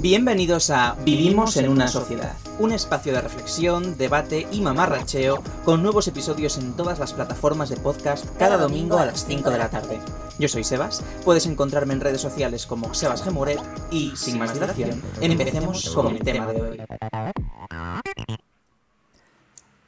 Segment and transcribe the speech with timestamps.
[0.00, 6.08] Bienvenidos a Vivimos en una sociedad, un espacio de reflexión, debate y mamarracheo con nuevos
[6.08, 10.00] episodios en todas las plataformas de podcast cada domingo a las 5 de la tarde.
[10.38, 13.60] Yo soy Sebas, puedes encontrarme en redes sociales como Sebas Gemuret
[13.90, 16.80] y, sin más dilación, empecemos con el tema de hoy.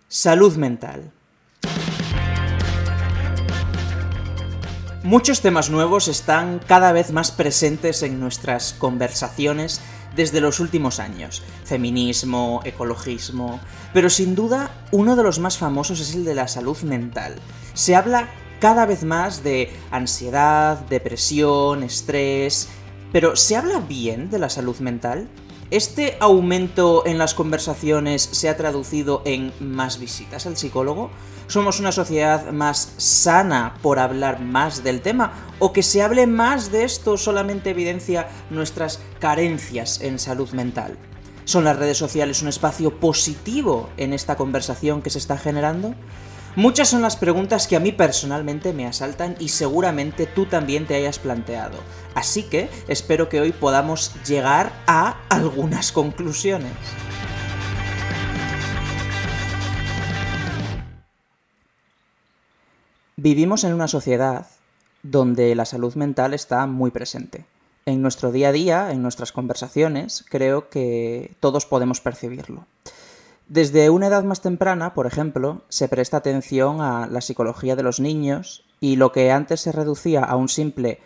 [0.09, 1.11] Salud mental.
[5.05, 9.81] Muchos temas nuevos están cada vez más presentes en nuestras conversaciones
[10.17, 11.43] desde los últimos años.
[11.65, 13.61] Feminismo, ecologismo...
[13.93, 17.37] Pero sin duda, uno de los más famosos es el de la salud mental.
[17.75, 18.29] Se habla
[18.61, 22.69] cada vez más de ansiedad, depresión, estrés...
[23.13, 25.29] Pero ¿se habla bien de la salud mental?
[25.73, 31.09] ¿Este aumento en las conversaciones se ha traducido en más visitas al psicólogo?
[31.47, 36.71] somos una sociedad más sana por hablar más del tema o que se hable más
[36.73, 40.99] de esto solamente evidencia nuestras carencias en salud mental.
[41.45, 45.95] ¿Son las redes sociales un espacio positivo en esta conversación que se está generando?
[46.55, 50.95] Muchas son las preguntas que a mí personalmente me asaltan y seguramente tú también te
[50.95, 51.79] hayas planteado.
[52.15, 56.73] Así que espero que hoy podamos llegar a algunas conclusiones.
[63.17, 64.47] Vivimos en una sociedad
[65.03, 67.47] donde la salud mental está muy presente.
[67.87, 72.67] En nuestro día a día, en nuestras conversaciones, creo que todos podemos percibirlo.
[73.53, 78.01] Desde una edad más temprana, por ejemplo, se presta atención a la psicología de los
[78.01, 81.01] niños y lo que antes se reducía a un simple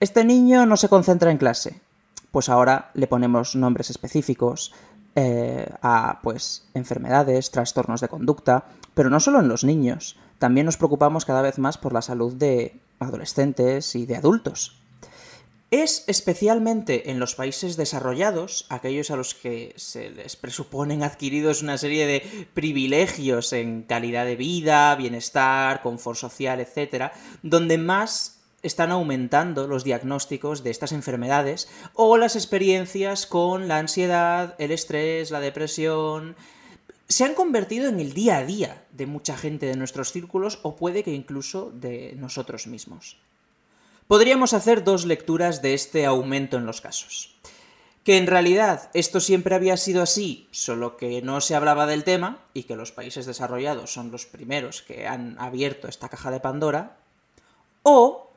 [0.00, 1.82] este niño no se concentra en clase,
[2.30, 4.72] pues ahora le ponemos nombres específicos
[5.16, 10.78] eh, a pues enfermedades, trastornos de conducta, pero no solo en los niños, también nos
[10.78, 14.81] preocupamos cada vez más por la salud de adolescentes y de adultos.
[15.72, 21.78] Es especialmente en los países desarrollados, aquellos a los que se les presuponen adquiridos una
[21.78, 27.10] serie de privilegios en calidad de vida, bienestar, confort social, etc.,
[27.42, 34.54] donde más están aumentando los diagnósticos de estas enfermedades o las experiencias con la ansiedad,
[34.58, 36.36] el estrés, la depresión,
[37.08, 40.76] se han convertido en el día a día de mucha gente de nuestros círculos o
[40.76, 43.16] puede que incluso de nosotros mismos.
[44.12, 47.34] Podríamos hacer dos lecturas de este aumento en los casos.
[48.04, 52.44] Que en realidad esto siempre había sido así, solo que no se hablaba del tema
[52.52, 56.98] y que los países desarrollados son los primeros que han abierto esta caja de Pandora,
[57.84, 58.30] o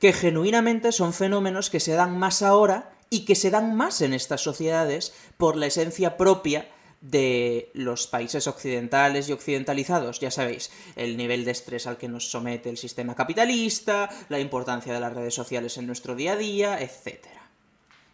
[0.00, 4.14] que genuinamente son fenómenos que se dan más ahora y que se dan más en
[4.14, 6.68] estas sociedades por la esencia propia
[7.00, 12.30] de los países occidentales y occidentalizados, ya sabéis, el nivel de estrés al que nos
[12.30, 16.80] somete el sistema capitalista, la importancia de las redes sociales en nuestro día a día,
[16.80, 17.26] etc.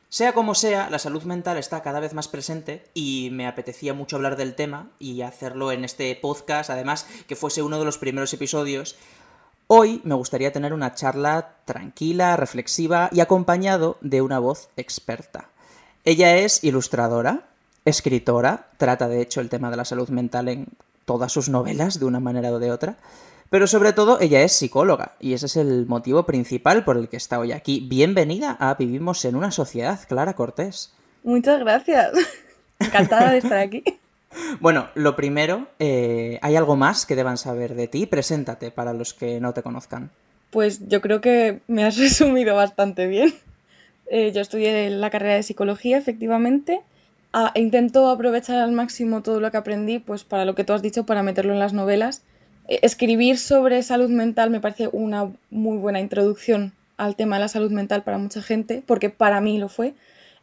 [0.08, 4.16] Sea como sea, la salud mental está cada vez más presente y me apetecía mucho
[4.16, 8.32] hablar del tema y hacerlo en este podcast, además que fuese uno de los primeros
[8.32, 8.96] episodios.
[9.66, 15.50] Hoy me gustaría tener una charla tranquila, reflexiva y acompañado de una voz experta.
[16.04, 17.48] Ella es ilustradora,
[17.86, 20.66] escritora, trata de hecho el tema de la salud mental en
[21.06, 22.96] todas sus novelas de una manera o de otra,
[23.48, 27.16] pero sobre todo ella es psicóloga y ese es el motivo principal por el que
[27.16, 27.86] está hoy aquí.
[27.88, 30.92] Bienvenida a Vivimos en una sociedad, Clara Cortés.
[31.22, 32.12] Muchas gracias.
[32.78, 33.82] Encantada de estar aquí.
[34.60, 38.04] Bueno, lo primero, eh, ¿hay algo más que deban saber de ti?
[38.04, 40.10] Preséntate para los que no te conozcan.
[40.50, 43.32] Pues yo creo que me has resumido bastante bien.
[44.10, 46.82] Eh, yo estudié la carrera de psicología, efectivamente,
[47.54, 51.04] intento aprovechar al máximo todo lo que aprendí, pues para lo que tú has dicho,
[51.04, 52.22] para meterlo en las novelas.
[52.68, 57.48] E, escribir sobre salud mental me parece una muy buena introducción al tema de la
[57.48, 59.94] salud mental para mucha gente, porque para mí lo fue.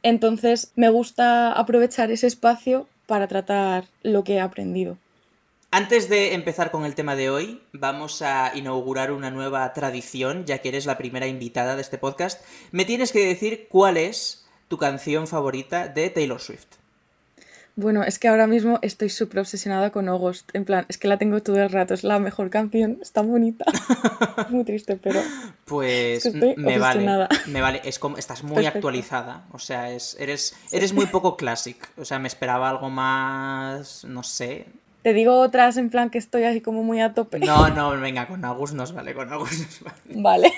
[0.03, 4.97] Entonces me gusta aprovechar ese espacio para tratar lo que he aprendido.
[5.71, 10.59] Antes de empezar con el tema de hoy, vamos a inaugurar una nueva tradición, ya
[10.59, 12.45] que eres la primera invitada de este podcast.
[12.71, 14.42] Me tienes que decir cuál es
[14.73, 16.65] tu canción favorita de Taylor Swift.
[17.75, 20.49] Bueno, es que ahora mismo estoy súper obsesionada con August.
[20.55, 23.65] En plan, es que la tengo todo el rato, es la mejor canción, está bonita.
[24.49, 25.21] muy triste, pero.
[25.65, 27.27] Pues me vale.
[27.45, 27.81] Me vale.
[27.83, 28.17] Es como.
[28.17, 29.45] Estás muy actualizada.
[29.51, 31.77] O sea, es, eres, eres muy poco classic.
[31.95, 34.05] O sea, me esperaba algo más.
[34.05, 34.65] no sé.
[35.03, 37.37] Te digo otras en plan que estoy así como muy a tope.
[37.37, 40.01] No, no, venga, con August nos vale, con August nos vale.
[40.15, 40.53] Vale.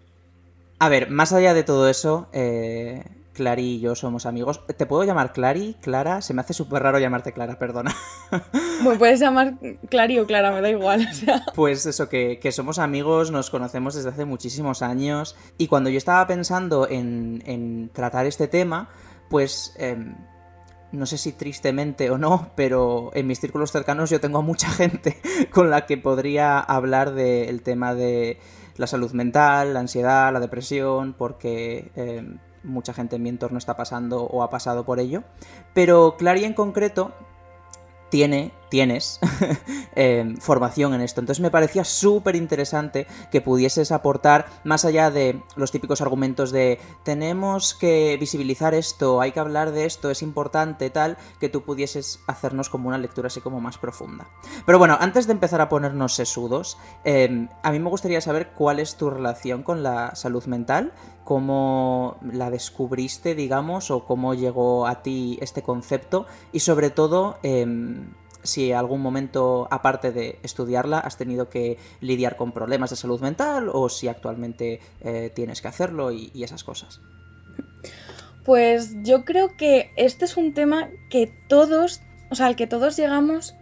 [0.78, 4.60] a ver, más allá de todo eso, eh, Clary y yo somos amigos.
[4.66, 5.76] ¿Te puedo llamar Clary?
[5.80, 7.94] Clara, se me hace súper raro llamarte Clara, perdona.
[8.84, 9.54] Me puedes llamar
[9.88, 11.08] Clary o Clara, me da igual.
[11.54, 16.26] Pues eso, que, somos amigos, nos conocemos desde hace muchísimos años y cuando yo estaba
[16.26, 18.88] pensando en, en tratar este tema,
[19.28, 20.16] pues em,
[20.92, 24.68] no sé si tristemente o no, pero en mis círculos cercanos yo tengo a mucha
[24.70, 25.16] gente
[25.50, 28.38] con la que podría hablar del tema de
[28.76, 33.76] la salud mental, la ansiedad, la depresión, porque em, mucha gente en mi entorno está
[33.76, 35.22] pasando o ha pasado por ello.
[35.74, 37.12] Pero Clary en concreto
[38.10, 39.20] tiene, tienes
[39.96, 41.20] em, formación en esto.
[41.20, 46.80] Entonces me parecía súper interesante que pudieses aportar, más allá de los típicos argumentos de
[47.02, 52.20] tenemos que visibilizar esto, hay que hablar de esto, es importante, tal, que tú pudieses
[52.26, 54.26] hacernos como una lectura así como más profunda.
[54.64, 58.80] Pero bueno, antes de empezar a ponernos sesudos, em, a mí me gustaría saber cuál
[58.80, 60.94] es tu relación con la salud mental,
[61.24, 68.14] cómo la descubriste, digamos, o cómo llegó a ti este concepto y sobre todo em,
[68.42, 73.70] si algún momento, aparte de estudiarla, has tenido que lidiar con problemas de salud mental
[73.72, 77.00] o si actualmente eh, tienes que hacerlo y, esas cosas.
[78.44, 82.00] Pues yo creo que este es un tema que todos,
[82.30, 83.54] o sea, al que todos llegamos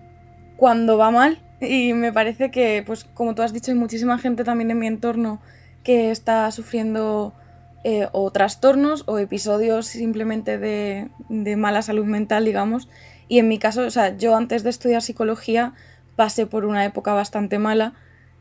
[0.56, 1.42] cuando va mal.
[1.60, 4.86] Y me parece que, pues como tú has dicho, hay muchísima gente también en mi
[4.86, 5.42] entorno
[5.84, 7.34] que está sufriendo
[7.82, 11.08] eh, o trastornos o episodios simplemente de,
[11.56, 12.88] mala salud mental, digamos.
[13.30, 15.72] Y en mi caso, o sea, yo antes de estudiar psicología
[16.16, 17.92] pasé por una época bastante mala,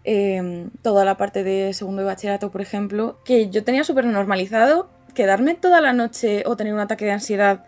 [0.03, 4.89] em, toda la parte de segundo de bachillerato, por ejemplo, que yo tenía súper normalizado
[5.13, 7.65] quedarme toda la noche o tener un ataque de ansiedad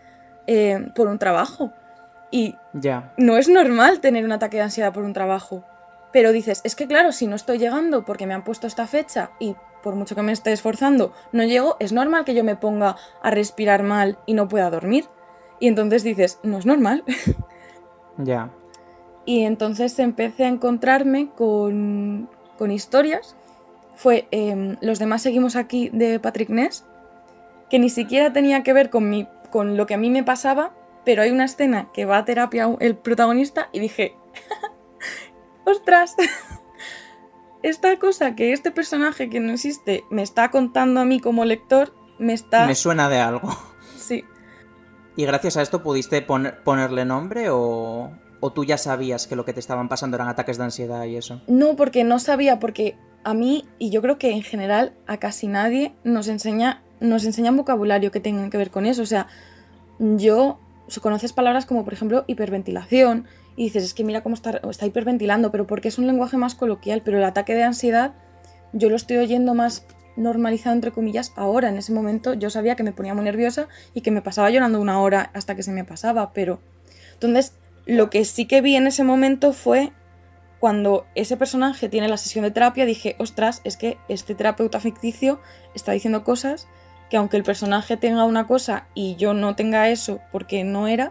[0.48, 1.72] eh, por un trabajo.
[2.32, 2.56] Y
[3.18, 5.64] no es normal tener un ataque de ansiedad por un trabajo.
[6.12, 9.30] Pero dices, es que claro, si no estoy llegando porque me han puesto esta fecha
[9.38, 12.96] y por mucho que me esté esforzando, no llego, es normal que yo me ponga
[13.22, 15.04] a respirar mal y no pueda dormir.
[15.62, 17.04] Y entonces dices, no es normal.
[18.18, 18.50] Ya.
[19.24, 22.28] Y entonces empecé a encontrarme con,
[22.58, 23.36] con historias.
[23.96, 26.84] Fue em, Los demás seguimos aquí de Patrick Ness,
[27.70, 30.74] que ni siquiera tenía que ver con, mi, con lo que a mí me pasaba,
[31.06, 34.14] pero hay una escena que va a terapia el protagonista y dije,
[35.64, 36.14] ostras,
[37.62, 41.94] esta cosa que este personaje que no existe me está contando a mí como lector,
[42.18, 42.66] me está...
[42.66, 43.71] Me suena de algo.
[45.16, 48.10] ¿Y gracias a esto pudiste ponerle nombre o,
[48.40, 51.16] o tú ya sabías que lo que te estaban pasando eran ataques de ansiedad y
[51.16, 51.42] eso?
[51.46, 55.46] No, porque no sabía, porque a mí, y yo creo que en general a casi
[55.46, 59.02] nadie nos enseña, nos enseñan vocabulario que tengan que ver con eso.
[59.02, 59.28] O sea,
[59.98, 60.58] yo
[61.00, 65.50] conoces palabras como por ejemplo hiperventilación, y dices, es que mira cómo está, está hiperventilando,
[65.50, 68.14] pero porque es un lenguaje más coloquial, pero el ataque de ansiedad
[68.72, 69.86] yo lo estoy oyendo más
[70.16, 74.00] normalizado entre comillas ahora, en ese momento yo sabía que me ponía muy nerviosa y
[74.02, 76.60] que me pasaba llorando una hora hasta que se me pasaba, pero
[77.14, 77.54] entonces
[77.86, 79.92] lo que sí que vi en ese momento fue
[80.60, 85.40] cuando ese personaje tiene la sesión de terapia, dije, ostras, es que este terapeuta ficticio
[85.74, 86.68] está diciendo cosas
[87.10, 91.10] que aunque el personaje tenga una cosa y yo no tenga eso porque no era,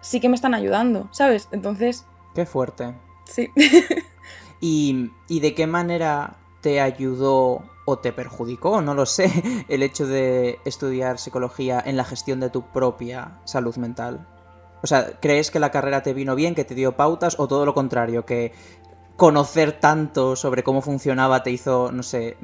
[0.00, 1.48] sí que me están ayudando, ¿sabes?
[1.52, 2.06] Entonces...
[2.34, 2.94] Qué fuerte.
[3.26, 3.50] Sí.
[4.60, 9.30] ¿Y, de qué manera te ayudó o te perjudicó, no lo sé,
[9.68, 14.26] el hecho de estudiar psicología en la gestión de tu propia salud mental?
[14.82, 17.64] O sea, ¿crees que la carrera te vino bien, que te dio pautas o todo
[17.64, 18.52] lo contrario, que
[19.16, 22.36] conocer tanto sobre cómo funcionaba te hizo, no sé,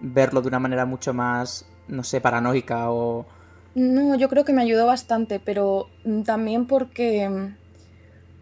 [0.00, 3.26] verlo de una manera mucho más, no sé, paranoica o
[3.74, 7.56] no, yo creo que me ayudó bastante, pero mm, también porque mm,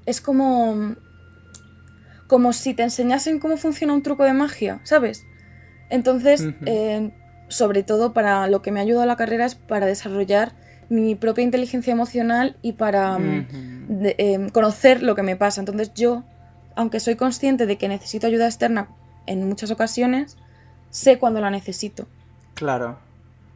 [0.06, 0.96] es como mm,
[2.26, 5.24] como si te enseñasen cómo funciona un truco de magia, ¿sabes?
[5.90, 7.10] Entonces, eh,
[7.48, 10.52] sobre todo para lo que me ha ayudado la carrera es para desarrollar
[10.88, 15.60] mi propia inteligencia emocional y para em, conocer lo que me pasa.
[15.60, 16.24] Entonces yo,
[16.76, 18.88] aunque soy consciente de que necesito ayuda externa
[19.26, 20.36] en muchas ocasiones,
[20.90, 22.06] sé cuando la necesito.
[22.54, 22.98] Claro.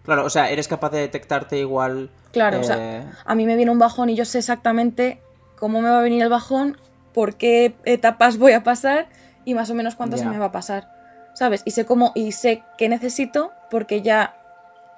[0.04, 2.10] Claro, o sea, eres capaz de detectarte igual.
[2.32, 5.20] Claro, o sea, eh, a mí me viene un bajón y yo sé exactamente
[5.56, 6.76] cómo me va a venir el bajón,
[7.14, 9.06] por qué etapas voy a pasar
[9.44, 11.01] y más o menos cuánto se me va a pasar.
[11.34, 11.62] ¿Sabes?
[11.64, 14.36] Y sé cómo, y sé qué necesito porque ya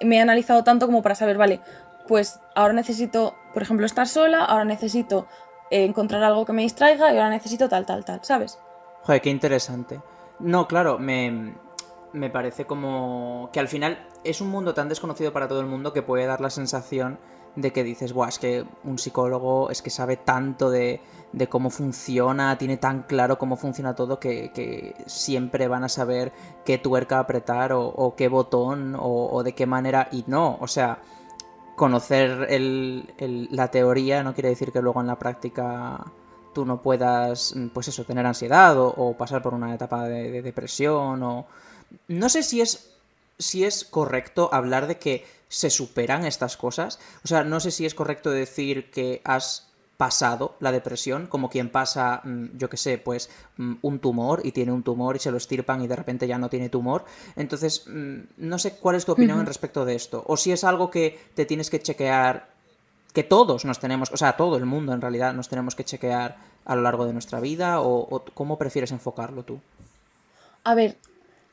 [0.00, 1.60] me he analizado tanto como para saber, vale,
[2.08, 5.26] pues ahora necesito, por ejemplo, estar sola, ahora necesito
[5.70, 8.58] eh, encontrar algo que me distraiga y ahora necesito tal, tal, tal, ¿sabes?
[9.02, 10.00] Joder, qué interesante.
[10.40, 11.54] No, claro, me,
[12.12, 15.92] me parece como que al final es un mundo tan desconocido para todo el mundo
[15.92, 17.18] que puede dar la sensación
[17.56, 21.00] de que dices, Buah, es que un psicólogo es que sabe tanto de,
[21.32, 26.32] de cómo funciona, tiene tan claro cómo funciona todo que, siempre van a saber
[26.64, 30.08] qué tuerca apretar o, qué botón o, de qué manera.
[30.12, 31.00] Y no, o sea,
[31.76, 36.04] conocer el, la teoría no quiere decir que luego en la práctica
[36.52, 41.46] tú no puedas, pues eso, tener ansiedad o, pasar por una etapa de depresión o
[42.08, 42.93] no sé si es
[43.38, 46.98] si es correcto hablar de que se superan estas cosas.
[47.24, 51.70] O sea, no sé si es correcto decir que has pasado la depresión, como quien
[51.70, 55.30] pasa, mm, yo que sé, pues mm, un tumor y tiene un tumor y se
[55.30, 57.04] lo estirpan y de repente ya no tiene tumor.
[57.36, 60.24] Entonces, mm, no sé cuál es tu opinión respecto de esto.
[60.26, 62.48] O si es algo que te tienes que chequear,
[63.12, 66.36] que todos nos tenemos, o sea, todo el mundo en realidad nos tenemos que chequear
[66.64, 69.60] a lo largo de nuestra vida, o, cómo prefieres enfocarlo tú.
[70.64, 70.96] A ver,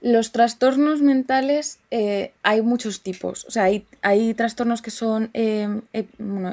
[0.01, 3.45] los trastornos mentales eh, hay muchos tipos.
[3.45, 5.81] O sea, hay, hay trastornos que son eh,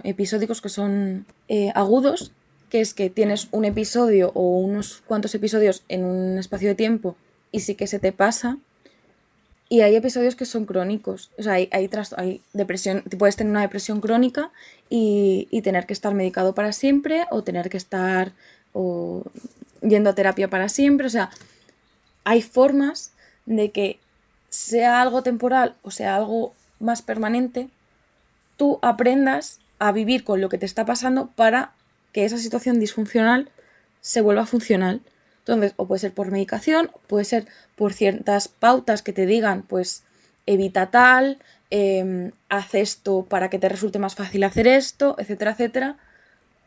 [0.05, 2.31] episódicos, que son eh, agudos,
[2.69, 7.17] que es que tienes un episodio o unos cuantos episodios en un espacio de tiempo
[7.51, 8.59] y sí que se te pasa.
[9.71, 11.31] Y hay episodios que son crónicos.
[11.39, 14.51] O sea, hay, hay, hay depresión, puedes tener una depresión crónica
[14.91, 18.33] y, y, tener que estar medicado para siempre o tener que estar
[18.73, 19.25] o,
[19.83, 21.07] yendo a terapia para siempre.
[21.07, 21.31] O sea,
[22.25, 23.13] hay formas
[23.49, 23.99] de que
[24.51, 27.69] sea algo temporal o sea algo más permanente,
[28.57, 31.73] tú aprendas a vivir con lo que te está pasando para
[32.13, 33.51] que esa situación disfuncional
[34.01, 35.01] se vuelva funcional.
[35.41, 40.03] Entonces, o puede ser por medicación, puede ser por ciertas pautas que te digan, pues
[40.47, 41.39] evita tal,
[41.71, 45.97] eh, haz esto para que te resulte más fácil hacer esto, etcétera, etcétera,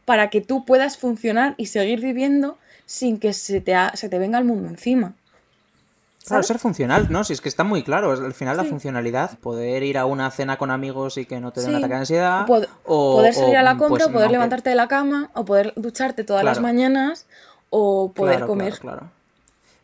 [0.05, 4.39] para que tú puedas funcionar y seguir viviendo sin que se te, se te venga
[4.39, 5.15] el mundo encima.
[6.25, 7.23] Claro, ser funcional, ¿no?
[7.23, 10.57] Si es que está muy claro, al final la funcionalidad, poder ir a una cena
[10.57, 12.45] con amigos y que no te den un ataque de ansiedad.
[12.85, 16.23] O, poder salir a la compra, pues, poder levantarte de la cama, o poder ducharte
[16.23, 17.25] todas las mañanas,
[17.71, 18.77] o poder comer.
[18.77, 19.09] Claro,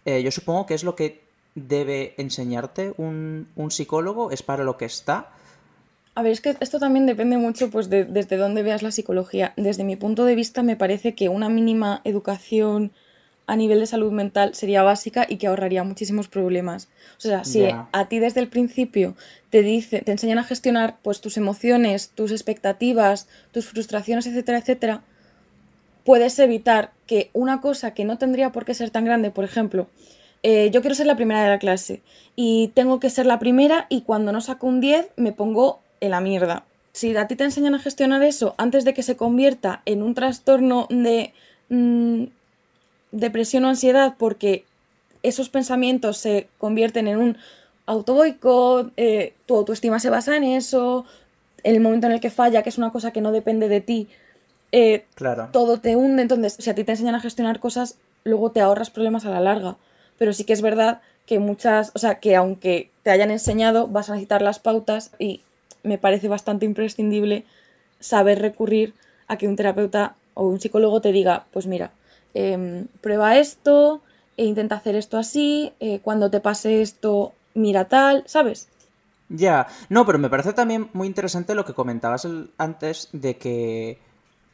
[0.05, 1.23] eh, yo supongo que es lo que
[1.55, 5.29] debe enseñarte un, psicólogo, es para lo que está.
[6.13, 9.53] A ver, es que esto también depende mucho pues, de, desde dónde veas la psicología.
[9.57, 12.91] Desde mi punto de vista, me parece que una mínima educación
[13.47, 16.89] a nivel de salud mental sería básica y que ahorraría muchísimos problemas.
[17.17, 19.15] O sea, si a ti desde el principio
[19.49, 25.01] te dice, te enseñan a gestionar pues tus emociones, tus expectativas, tus frustraciones, etcétera, etcétera,
[26.03, 29.87] puedes evitar que una cosa que no tendría por qué ser tan grande, por ejemplo,
[30.43, 32.01] eh, yo quiero ser la primera de la clase
[32.35, 36.11] y tengo que ser la primera y cuando no saco un 10 me pongo en
[36.11, 36.65] la mierda.
[36.91, 40.15] Si a ti te enseñan a gestionar eso antes de que se convierta en un
[40.15, 41.33] trastorno de
[41.69, 42.23] mm,
[43.19, 44.65] depresión o ansiedad porque
[45.23, 47.37] esos pensamientos se convierten en un
[47.85, 51.05] autoboicot, eh, tu autoestima se basa en eso,
[51.63, 54.07] el momento en el que falla, que es una cosa que no depende de ti,
[54.71, 55.49] eh, claro.
[55.51, 56.21] todo te hunde.
[56.21, 59.39] Entonces, si a ti te enseñan a gestionar cosas, luego te ahorras problemas a la
[59.39, 59.77] larga.
[60.17, 64.09] Pero sí que es verdad que muchas, o sea, que aunque te hayan enseñado, vas
[64.09, 65.41] a necesitar las pautas y
[65.83, 67.45] me parece bastante imprescindible
[67.99, 68.93] saber recurrir
[69.27, 71.91] a que un terapeuta o un psicólogo te diga, pues mira,
[72.33, 74.01] Em, prueba esto,
[74.37, 78.69] e intenta hacer esto así, eh, cuando te pase esto, mira tal, ¿sabes?
[79.29, 83.99] Ya, no, pero me parece también muy interesante lo que comentabas antes de que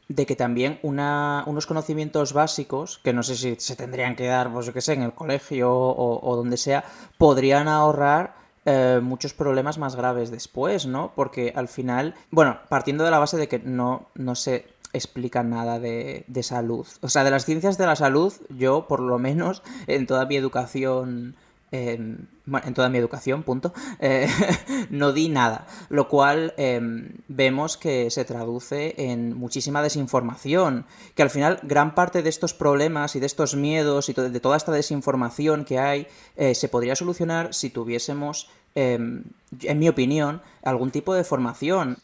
[0.08, 4.52] de que también una, unos conocimientos básicos, que no sé si se tendrían que dar,
[4.52, 6.84] pues yo qué sé, en el colegio o, donde sea,
[7.16, 8.34] podrían ahorrar
[8.66, 11.12] eh, muchos problemas más graves después, ¿no?
[11.14, 15.78] Porque al final, bueno, partiendo de la base de que no, no sé explica nada
[15.78, 16.86] de, salud.
[17.02, 20.36] O sea, de las ciencias de la salud, yo por lo menos en toda mi
[20.36, 21.36] educación...
[21.70, 24.28] en toda mi educación, punto, eh,
[24.90, 30.86] no di nada, lo cual em, vemos que se traduce en muchísima desinformación,
[31.16, 34.56] que al final gran parte de estos problemas y de estos miedos y de toda
[34.56, 39.24] esta desinformación que hay eh, se podría solucionar si tuviésemos, em,
[39.62, 41.98] en mi opinión, algún tipo de formación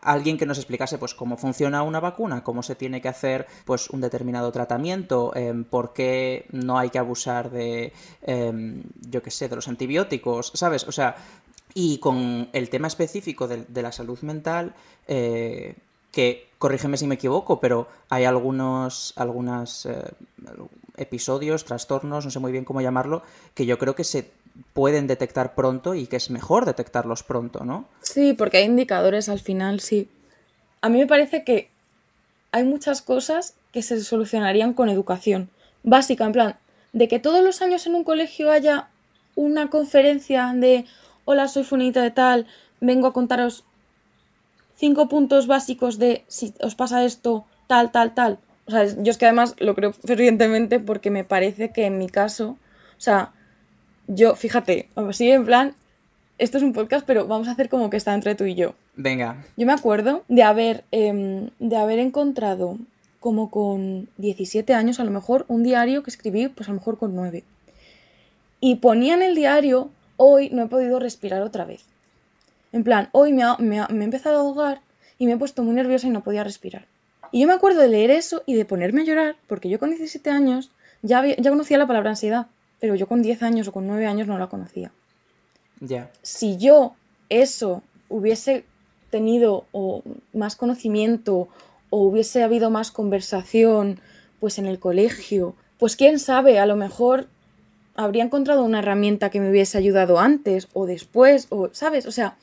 [0.00, 3.90] alguien que nos explicase pues cómo funciona una vacuna, cómo se tiene que hacer pues
[3.90, 9.48] un determinado tratamiento, em, por qué no hay que abusar de em, yo qué sé,
[9.48, 10.84] de los antibióticos, ¿sabes?
[10.84, 11.16] O sea,
[11.74, 14.74] y con el tema específico de, la salud mental,
[15.06, 15.74] eh,
[16.12, 20.04] que corrígeme si me equivoco, pero hay algunos algunas eh,
[20.96, 23.22] episodios, trastornos, no sé muy bien cómo llamarlo,
[23.54, 24.30] que yo creo que se
[24.74, 27.86] pueden detectar pronto y que es mejor detectarlos pronto, ¿no?
[28.02, 30.08] Sí, porque hay indicadores al final, sí.
[30.82, 31.70] A mí me parece que
[32.52, 35.48] hay muchas cosas que se solucionarían con educación
[35.82, 36.56] básica, en plan,
[36.92, 38.88] de que todos los años en un colegio haya
[39.34, 40.84] una conferencia de
[41.24, 42.46] hola, soy Funita de tal,
[42.80, 43.64] vengo a contaros
[44.82, 48.40] cinco puntos básicos de si os pasa esto, tal, tal, tal.
[48.66, 52.08] O sea, yo es que además lo creo fervientemente porque me parece que en mi
[52.08, 52.56] caso,
[52.98, 53.30] o sea,
[54.08, 55.76] yo, fíjate, sí, en plan,
[56.38, 58.74] esto es un podcast, pero vamos a hacer como que está entre tú y yo.
[58.96, 59.44] Venga.
[59.56, 62.76] Yo me acuerdo de haber, em, de haber encontrado
[63.20, 66.98] como con 17 años a lo mejor un diario que escribí pues a lo mejor
[66.98, 67.44] con 9.
[68.58, 71.84] Y ponía en el diario hoy no he podido respirar otra vez.
[72.72, 74.80] En plan, hoy me, me, he empezado a ahogar
[75.18, 76.86] y me he puesto muy nerviosa y no podía respirar.
[77.30, 79.90] Y yo me acuerdo de leer eso y de ponerme a llorar, porque yo con
[79.90, 80.70] 17 años
[81.02, 82.46] ya, ya conocía la palabra ansiedad,
[82.80, 84.90] pero yo con 10 años o con 9 años no la conocía.
[85.80, 86.10] Ya.
[86.22, 86.94] Si yo
[87.28, 88.64] eso hubiese
[89.10, 90.02] tenido o
[90.32, 91.48] más conocimiento
[91.90, 94.00] o hubiese habido más conversación
[94.40, 97.26] pues en el colegio, pues quién sabe, a lo mejor
[97.94, 102.06] habría encontrado una herramienta que me hubiese ayudado antes o después, o, ¿sabes?
[102.06, 102.38] O sea...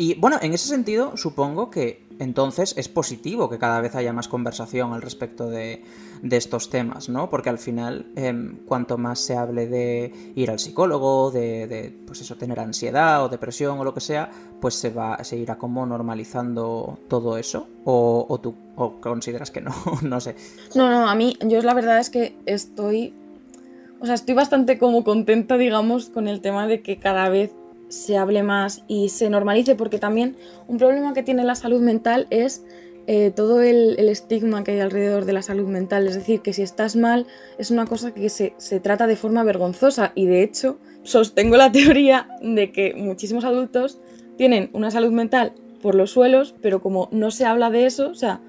[0.00, 4.28] Y bueno, en ese sentido, supongo que entonces es positivo que cada vez haya más
[4.28, 5.82] conversación al respecto de,
[6.22, 7.28] estos temas, ¿no?
[7.28, 12.36] Porque al final, em, cuanto más se hable de ir al psicólogo, de, pues eso,
[12.36, 17.00] tener ansiedad o depresión o lo que sea, pues se va, se irá como normalizando
[17.08, 17.66] todo eso.
[17.84, 20.36] O, o tú o consideras que no, no sé.
[20.76, 23.14] No, no, a mí, yo la verdad es que estoy
[24.00, 27.52] o sea, estoy bastante como contenta, digamos, con el tema de que cada vez
[27.88, 32.26] se hable más y se normalice, porque también un problema que tiene la salud mental
[32.30, 32.64] es
[33.06, 36.06] eh, todo el, estigma que hay alrededor de la salud mental.
[36.06, 37.26] Es decir, que si estás mal
[37.58, 41.72] es una cosa que se, se trata de forma vergonzosa y de hecho sostengo la
[41.72, 43.98] teoría de que muchísimos adultos
[44.36, 48.14] tienen una salud mental por los suelos, pero como no se habla de eso, o
[48.14, 48.40] sea,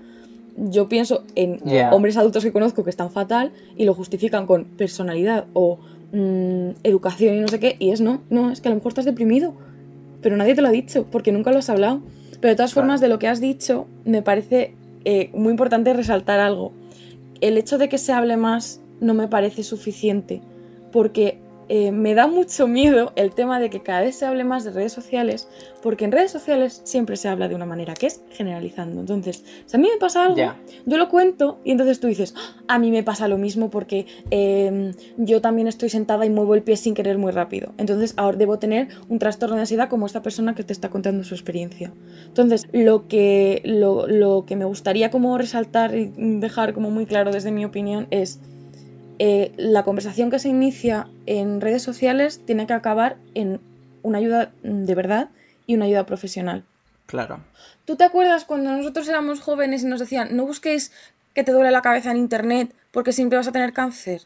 [0.58, 5.46] yo pienso en hombres adultos que conozco que están fatal y lo justifican con personalidad
[5.53, 5.79] o
[6.11, 8.91] mm, educación y no sé qué, y es no, no, es que a lo mejor
[8.91, 9.53] estás deprimido,
[10.21, 12.01] pero nadie te lo ha dicho porque nunca lo has hablado.
[12.41, 14.73] Pero de todas formas, de lo que has dicho, me parece
[15.03, 16.71] eh, muy importante resaltar algo.
[17.41, 20.41] El hecho de que se hable más no me parece suficiente,
[20.91, 21.39] porque
[21.69, 24.71] eh, me da mucho miedo el tema de que cada vez se hable más de
[24.71, 25.47] redes sociales,
[25.83, 28.99] porque en redes sociales siempre se habla de una manera que es generalizando.
[28.99, 30.55] Entonces, si a mí me pasa algo,
[30.88, 34.07] yo lo cuento y entonces tú dices, ah, a mí me pasa lo mismo porque
[34.31, 37.71] em, yo también estoy sentada y muevo el pie sin querer muy rápido.
[37.77, 41.23] Entonces, ahora debo tener un trastorno de ansiedad como esta persona que te está contando
[41.23, 41.94] su experiencia.
[42.25, 47.31] Entonces, lo que, lo, lo que me gustaría como resaltar y dejar como muy claro
[47.31, 48.39] desde mi opinión es
[49.20, 53.60] eh, la conversación que se inicia en redes sociales tiene que acabar en
[54.01, 55.29] una ayuda de verdad
[55.68, 56.64] y una ayuda profesional.
[57.05, 57.42] Claro.
[57.84, 60.94] ¿Tú te acuerdas cuando nosotros éramos jóvenes y nos decían, no busquéis
[61.34, 64.22] que te duele la cabeza en internet porque siempre vas a tener cáncer?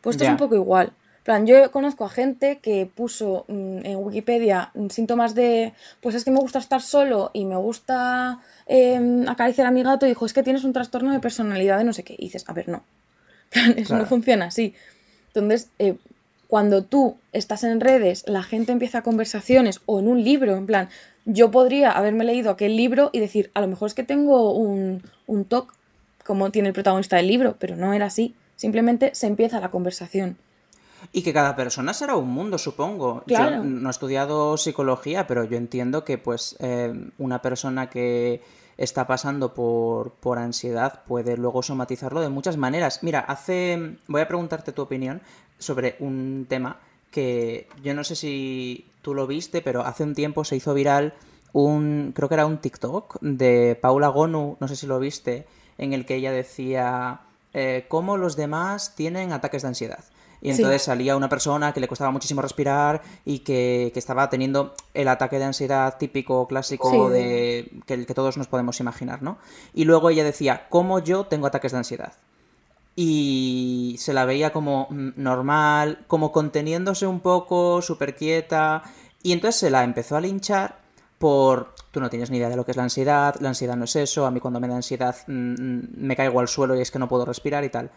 [0.00, 0.92] Pues esto es un poco igual.
[1.22, 6.30] plan, yo conozco a gente que puso mm, en Wikipedia síntomas de, pues es que
[6.30, 10.32] me gusta estar solo y me gusta em, acariciar a mi gato y dijo, es
[10.32, 12.14] que tienes un trastorno de personalidad de no sé qué.
[12.18, 12.82] Y dices, a ver, no.
[13.76, 14.74] Eso no funciona así.
[15.28, 15.96] Entonces, eh,
[16.48, 20.88] cuando tú estás en redes, la gente empieza conversaciones o en un libro, en plan,
[21.24, 25.02] yo podría haberme leído aquel libro y decir, a lo mejor es que tengo un,
[25.26, 25.74] un TOC,
[26.24, 28.34] como tiene el protagonista del libro, pero no era así.
[28.56, 30.36] Simplemente se empieza la conversación.
[31.12, 33.24] Y que cada persona será un mundo, supongo.
[33.26, 38.40] Yo no he estudiado psicología, pero yo entiendo que pues eh, una persona que
[38.76, 43.02] está pasando por, por ansiedad puede luego somatizarlo de muchas maneras.
[43.02, 43.96] Mira, hace.
[44.06, 45.22] Voy a preguntarte tu opinión
[45.58, 46.78] sobre un tema
[47.10, 51.14] que yo no sé si tú lo viste, pero hace un tiempo se hizo viral
[51.52, 52.12] un.
[52.14, 55.46] Creo que era un TikTok de Paula Gonu, no sé si lo viste,
[55.78, 57.20] en el que ella decía.
[57.56, 60.04] Eh, cómo los demás tienen ataques de ansiedad.
[60.44, 65.08] Y entonces salía una persona que le costaba muchísimo respirar y que, estaba teniendo el
[65.08, 69.38] ataque de ansiedad típico, clásico, de que, que todos nos podemos imaginar, ¿no?
[69.72, 72.12] Y luego ella decía, ¿cómo yo tengo ataques de ansiedad?
[72.94, 78.82] Y se la veía como mm, normal, como conteniéndose un poco, súper quieta.
[79.22, 80.76] Y entonces se la empezó a linchar
[81.16, 83.84] por tú no tienes ni idea de lo que es la ansiedad, la ansiedad no
[83.84, 86.82] es eso, a mí cuando me da ansiedad mm, mm, me caigo al suelo y
[86.82, 87.90] es que no puedo respirar y tal.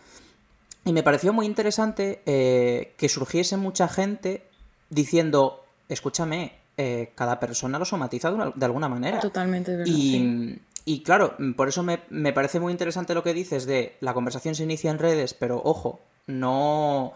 [0.87, 4.47] Y me pareció muy interesante eh, que surgiese mucha gente
[4.89, 9.19] diciendo, escúchame, eh, cada persona lo somatiza de, alguna manera.
[9.19, 9.91] Totalmente, verdad.
[9.93, 14.55] Y, y claro, por eso me, parece muy interesante lo que dices de la conversación
[14.55, 17.11] se inicia en redes, pero ojo, no...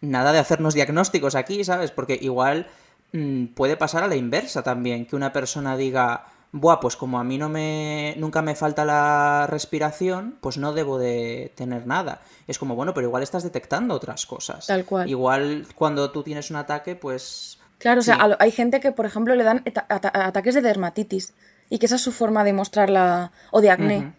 [0.00, 1.92] Nada de hacernos diagnósticos aquí, ¿sabes?
[1.92, 2.66] Porque igual
[3.12, 7.24] mm, puede pasar a la inversa también, que una persona diga, buah, pues como a
[7.24, 12.20] mí no me, nunca me falta la respiración, pues no debo de tener nada.
[12.46, 14.66] Es como, bueno, pero igual estás detectando otras cosas.
[14.66, 15.08] Tal cual.
[15.08, 17.58] Igual cuando tú tienes un ataque, pues...
[17.78, 21.34] Claro, o sea, hay gente que, por ejemplo, le dan ataques de dermatitis
[21.68, 24.12] y que esa es su forma de mostrarla, o de acné,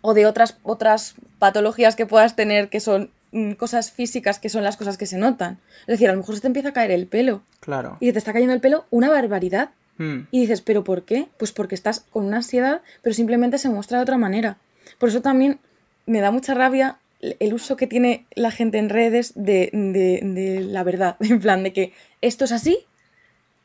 [0.00, 4.64] o de otras, otras patologías que puedas tener que son mm, cosas físicas que son
[4.64, 5.58] las cosas que se notan.
[5.82, 7.42] Es decir, a lo mejor se te empieza a caer el pelo.
[7.60, 7.98] Claro.
[8.00, 9.70] Y te está cayendo el pelo una barbaridad.
[9.98, 10.22] Hmm.
[10.30, 11.28] Y dices, ¿pero por qué?
[11.38, 14.58] Pues porque estás con una ansiedad, pero simplemente se muestra de otra manera.
[14.98, 15.58] Por eso también
[16.06, 19.70] me da mucha rabia el uso que tiene la gente en redes de,
[20.70, 22.78] la verdad, en plan de que esto es así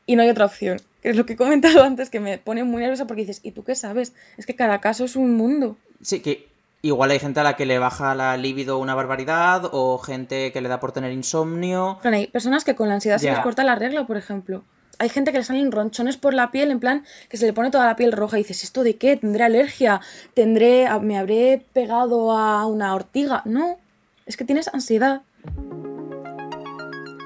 [0.06, 0.80] y no hay otra opción.
[1.02, 3.52] Que es lo que he comentado antes, que me pone muy nerviosa porque dices, ¿y
[3.52, 4.14] tú qué sabes?
[4.36, 5.76] Es que cada caso es un mundo.
[6.00, 6.48] Sí, que
[6.82, 10.60] igual hay gente a la que le baja la libido una barbaridad o gente que
[10.60, 11.98] le da por tener insomnio.
[12.02, 14.64] Pero hay personas que con la ansiedad se les corta la regla, por ejemplo.
[15.02, 17.72] Hay gente que le salen ronchones por la piel, en plan, que se le pone
[17.72, 19.16] toda la piel roja y dices, ¿esto de qué?
[19.16, 20.00] ¿Tendré alergia?
[20.32, 23.42] ¿Tendré, me habré pegado a una ortiga?
[23.44, 23.80] No,
[24.26, 25.22] es que tienes ansiedad.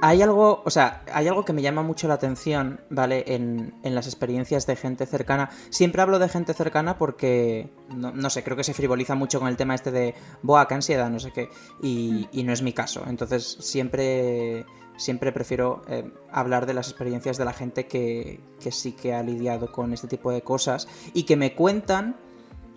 [0.01, 3.25] Hay algo, o sea, hay algo que me llama mucho la atención, ¿vale?
[3.27, 5.51] En, las experiencias de gente cercana.
[5.69, 9.59] Siempre hablo de gente cercana porque, no, sé, creo que se frivoliza mucho con el
[9.59, 11.51] tema este de, boa, qué ansiedad, no sé qué,
[11.83, 13.05] y, no es mi caso.
[13.07, 14.65] Entonces, siempre,
[14.97, 19.23] siempre prefiero eh, hablar de las experiencias de la gente que, que sí que ha
[19.23, 22.17] lidiado con este tipo de cosas y que me cuentan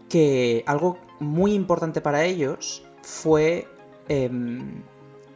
[0.10, 3.68] que algo muy importante para ellos fue
[4.08, 4.84] em,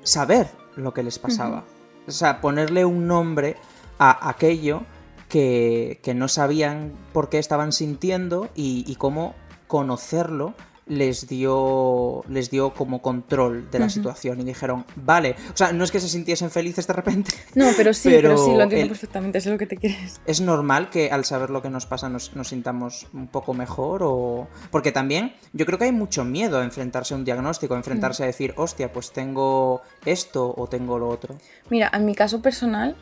[0.01, 1.63] saber lo que les pasaba.
[2.07, 3.55] O sea, ponerle un nombre
[3.99, 4.81] a aquello
[5.29, 9.35] que, no sabían por qué estaban sintiendo y, y cómo
[9.67, 10.53] conocerlo
[10.85, 15.83] les dio les dio como control de la situación y dijeron, vale, o sea, no
[15.83, 17.33] es que se sintiesen felices de repente.
[17.55, 20.19] No, pero sí, pero, sí, lo entiendo perfectamente, es lo que te quieres.
[20.25, 24.47] Es normal que al saber lo que nos pasa nos, sintamos un poco mejor o...
[24.71, 28.23] Porque también yo creo que hay mucho miedo a enfrentarse a un diagnóstico, a enfrentarse
[28.23, 31.35] a decir, hostia, pues tengo esto o tengo lo otro.
[31.69, 32.95] Mira, en mi caso personal,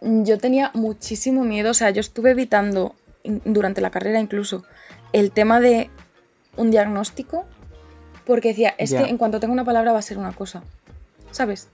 [0.00, 2.94] yo tenía muchísimo miedo, o sea, yo estuve evitando
[3.44, 4.64] durante la carrera incluso
[5.12, 5.90] el tema de
[6.56, 7.44] un diagnóstico
[8.24, 10.62] porque decía, es que en cuanto tenga una palabra va a ser una cosa,
[11.30, 11.68] ¿sabes?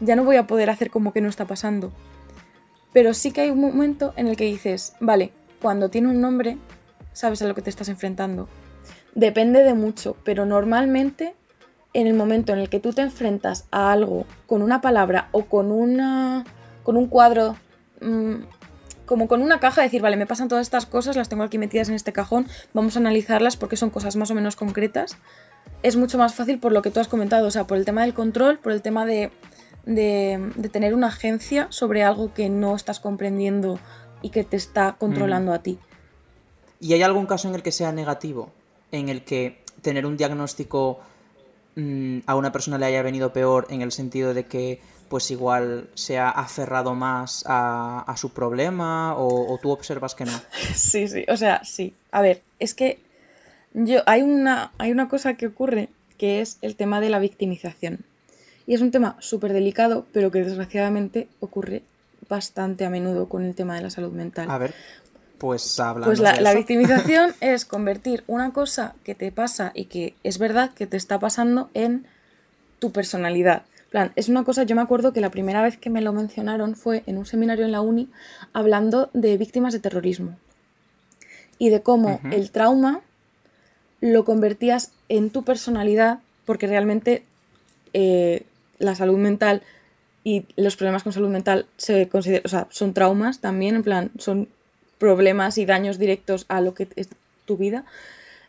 [0.00, 1.92] Ya no voy a poder hacer como que no está pasando.
[2.92, 6.56] Pero sí que hay un momento en el que dices, vale, cuando tiene un nombre,
[7.12, 8.48] sabes a lo que te estás enfrentando.
[9.14, 11.34] Depende de mucho, pero normalmente
[11.92, 15.44] en el momento en el que tú te enfrentas a algo con una palabra o
[15.44, 16.44] con una
[16.82, 17.56] con un cuadro
[18.00, 18.34] mm,
[19.10, 21.88] como con una caja, decir, vale, me pasan todas estas cosas, las tengo aquí metidas
[21.88, 25.16] en este cajón, vamos a analizarlas porque son cosas más o menos concretas.
[25.82, 28.02] Es mucho más fácil por lo que tú has comentado, o sea, por el tema
[28.02, 29.32] del control, por el tema de,
[29.84, 33.80] de, tener una agencia sobre algo que no estás comprendiendo
[34.22, 35.80] y que te está controlando a ti.
[36.78, 38.52] ¿Y hay algún caso en el que sea negativo?
[38.92, 41.00] En el que tener un diagnóstico
[41.74, 45.88] mm, a una persona le haya venido peor en el sentido de que pues igual
[45.94, 50.40] se ha aferrado más a, su problema o, tú observas que no.
[50.74, 51.94] Sí, sí, o sea, sí.
[52.12, 53.00] A ver, es que
[53.74, 58.04] yo hay una, hay una cosa que ocurre que es el tema de la victimización.
[58.68, 61.82] Y es un tema súper delicado, pero que desgraciadamente ocurre
[62.28, 64.48] bastante a menudo con el tema de la salud mental.
[64.48, 64.74] A ver,
[65.38, 66.06] pues habla.
[66.06, 70.70] Pues la, la victimización es convertir una cosa que te pasa y que es verdad
[70.72, 72.06] que te está pasando en
[72.78, 76.00] tu personalidad plan, es una cosa, yo me acuerdo que la primera vez que me
[76.00, 78.08] lo mencionaron fue en un seminario en la uni
[78.52, 80.36] hablando de víctimas de terrorismo
[81.58, 83.00] y de cómo el trauma
[84.00, 87.24] lo convertías en tu personalidad porque realmente
[87.92, 88.44] eh,
[88.78, 89.62] la salud mental
[90.24, 94.10] y los problemas con salud mental se consideran, o sea, son traumas también, en plan,
[94.18, 94.48] son
[94.98, 97.08] problemas y daños directos a lo que es
[97.46, 97.84] tu vida.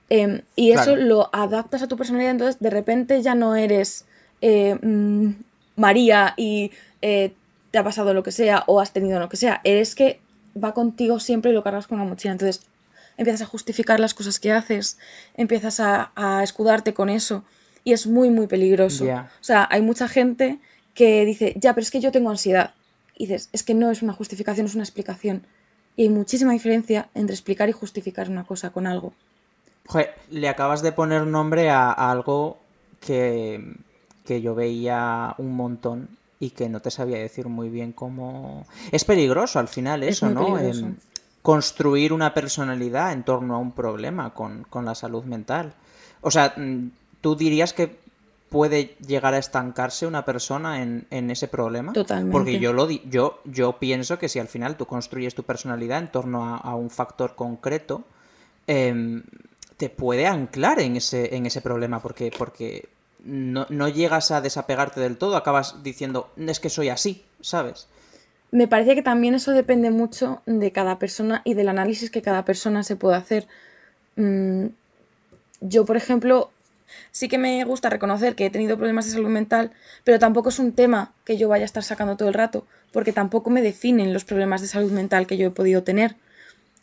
[0.09, 4.05] Em, y eso lo adaptas a tu personalidad, entonces de repente ya no eres
[4.41, 5.31] eh, mm,
[5.75, 7.33] María y eh,
[7.71, 9.61] te ha pasado lo que sea o has tenido lo que sea.
[9.63, 10.19] Es que
[10.61, 12.33] va contigo siempre y lo cargas con la mochila.
[12.33, 12.65] Entonces
[13.17, 14.97] empiezas a justificar las cosas que haces,
[15.35, 16.11] empiezas a,
[16.43, 17.43] escudarte con eso
[17.83, 19.05] y es muy, muy peligroso.
[19.05, 20.59] O sea, hay mucha gente
[20.93, 22.73] que dice, ya, pero es que yo tengo ansiedad.
[23.15, 25.45] Y dices, es que no es una justificación, es una explicación.
[25.95, 29.13] Y hay muchísima diferencia entre explicar y justificar una cosa con algo.
[29.87, 32.57] Joder, le acabas de poner nombre a algo
[32.99, 33.75] que,
[34.25, 38.65] que yo veía un montón y que no te sabía decir muy bien cómo...
[38.91, 40.57] Es peligroso al final eso, ¿no?
[41.43, 45.73] Construir una personalidad en torno a un problema con, la salud mental.
[46.21, 46.89] O sea, mm,
[47.21, 47.99] ¿tú dirías que
[48.49, 51.93] puede llegar a estancarse una persona en, ese problema?
[51.93, 52.31] Totalmente.
[52.31, 56.11] Porque yo, lo yo, yo pienso que si al final tú construyes tu personalidad en
[56.11, 58.03] torno a, un factor concreto,
[58.67, 59.23] em,
[59.77, 62.89] te puede anclar en ese, en ese problema, porque, porque
[63.23, 67.87] no, llegas a desapegarte del todo, acabas diciendo, es que soy así, ¿sabes?
[68.51, 72.43] Me parece que también eso depende mucho de cada persona y del análisis que cada
[72.43, 73.47] persona se puede hacer.
[74.17, 74.67] Mm,
[75.61, 76.51] yo, por ejemplo,
[77.11, 79.71] sí que me gusta reconocer que he tenido problemas de salud mental,
[80.03, 83.13] pero tampoco es un tema que yo vaya a estar sacando todo el rato, porque
[83.13, 86.15] tampoco me definen los problemas de salud mental que yo he podido tener.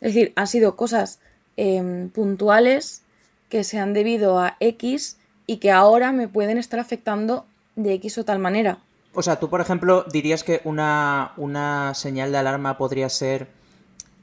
[0.01, 1.19] Es decir, han sido cosas
[1.57, 3.03] em, puntuales
[3.49, 5.18] que se han debido a X
[5.49, 7.43] y que ahora me pueden estar afectando
[7.75, 8.77] de X o tal manera.
[9.15, 13.47] O sea, tú, por ejemplo, dirías que una, una señal de alarma podría ser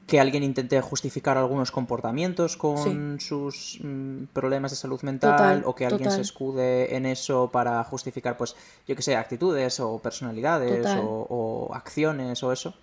[0.07, 5.85] que alguien intente justificar algunos comportamientos con sus mm, problemas de salud mental o que
[5.85, 8.55] alguien se escude en eso para justificar, pues,
[8.87, 12.73] yo qué sé, actitudes o personalidades o, acciones o eso.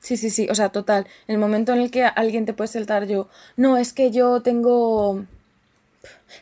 [0.00, 1.06] Sí, sí, sí, o sea, total.
[1.28, 4.40] En el momento en el que alguien te puede saltar yo, no, es que yo
[4.40, 5.26] tengo...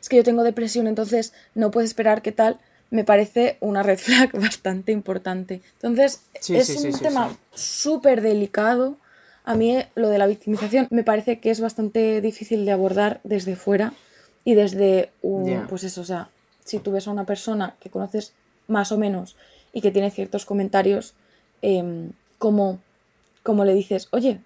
[0.01, 2.59] Es que yo tengo depresión, entonces no puedes esperar que tal
[2.91, 5.63] me parece una red flag bastante importante.
[5.83, 8.99] Entonces, es un tema súper delicado.
[9.45, 13.57] A mí lo de la victimización me parece que es bastante difícil de abordar desde
[13.57, 13.93] fuera
[14.45, 16.29] y desde un, pues eso, o sea,
[16.65, 18.35] si tú ves a una persona que conoces
[18.69, 19.37] más o menos
[19.73, 21.15] y que tiene ciertos comentarios,
[21.61, 22.81] em, como,
[23.43, 24.41] como le dices, oye,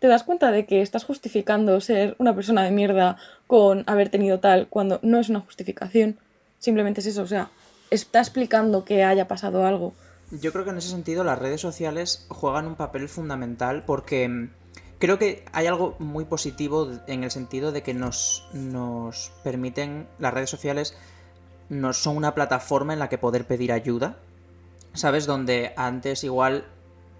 [0.00, 4.40] ¿te das cuenta de que estás justificando ser una persona de mierda con haber tenido
[4.40, 6.18] tal cuando no es una justificación?
[6.58, 7.50] Simplemente es eso, o sea,
[7.90, 9.92] está explicando que haya pasado algo.
[10.30, 14.50] Yo creo que en ese sentido las redes sociales juegan un papel fundamental porque mm,
[14.98, 20.32] creo que hay algo muy positivo en el sentido de que nos, nos permiten, las
[20.32, 20.96] redes sociales
[21.68, 24.16] nos son una plataforma en la que poder pedir ayuda,
[24.94, 25.26] ¿sabes?
[25.26, 26.64] Donde antes igual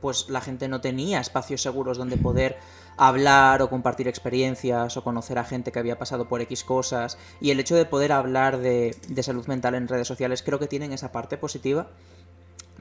[0.01, 2.59] pues la gente no tenía espacios seguros donde poder
[2.97, 7.19] hablar o compartir experiencias o conocer a gente que había pasado por X cosas.
[7.41, 10.93] Y el hecho de poder hablar de, salud mental en redes sociales creo que tienen
[10.93, 11.89] esa parte positiva.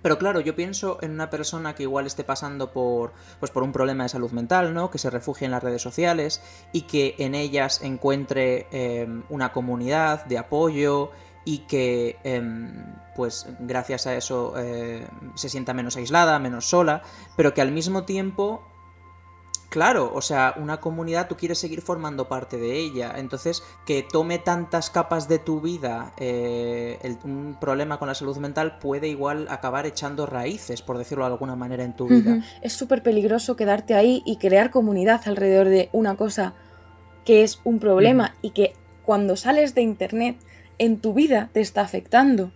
[0.02, 3.74] Pero claro, yo pienso en una persona que igual esté pasando por, pues por un
[3.74, 4.90] problema de salud mental, ¿no?
[4.90, 10.24] Que se refugie en las redes sociales y que en ellas encuentre em, una comunidad
[10.26, 11.12] de apoyo
[11.46, 17.02] y que, em, pues gracias a eso eh, se sienta menos aislada, menos sola,
[17.36, 18.64] pero que al mismo tiempo
[19.70, 24.40] Claro, o sea, una comunidad tú quieres seguir formando parte de ella, entonces que tome
[24.40, 29.86] tantas capas de tu vida eh, un problema con la salud mental puede igual acabar
[29.86, 32.42] echando raíces, por decirlo de alguna manera, en tu vida.
[32.64, 36.56] Es súper peligroso quedarte ahí y crear comunidad alrededor de una cosa
[37.24, 38.74] que es un problema y que
[39.06, 40.38] cuando sales de Internet
[40.80, 42.52] en tu vida te está afectando.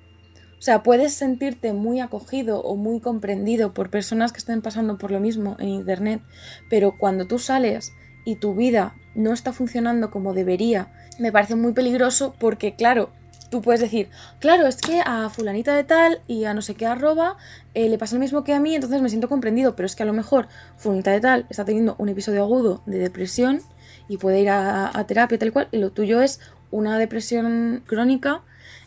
[0.57, 5.11] O sea, puedes sentirte muy acogido o muy comprendido por personas que estén pasando por
[5.11, 6.21] lo mismo en Internet,
[6.69, 7.91] pero cuando tú sales
[8.25, 13.11] y tu vida no está funcionando como debería, me parece muy peligroso porque, claro,
[13.49, 14.09] tú puedes decir,
[14.39, 17.35] claro, es que a fulanita de tal y a no sé qué arroba
[17.73, 20.03] eh, le pasa lo mismo que a mí, entonces me siento comprendido, pero es que
[20.03, 23.61] a lo mejor fulanita de tal está teniendo un episodio agudo de depresión
[24.07, 26.39] y puede ir a, a terapia tal cual, y lo tuyo es
[26.73, 28.41] una depresión crónica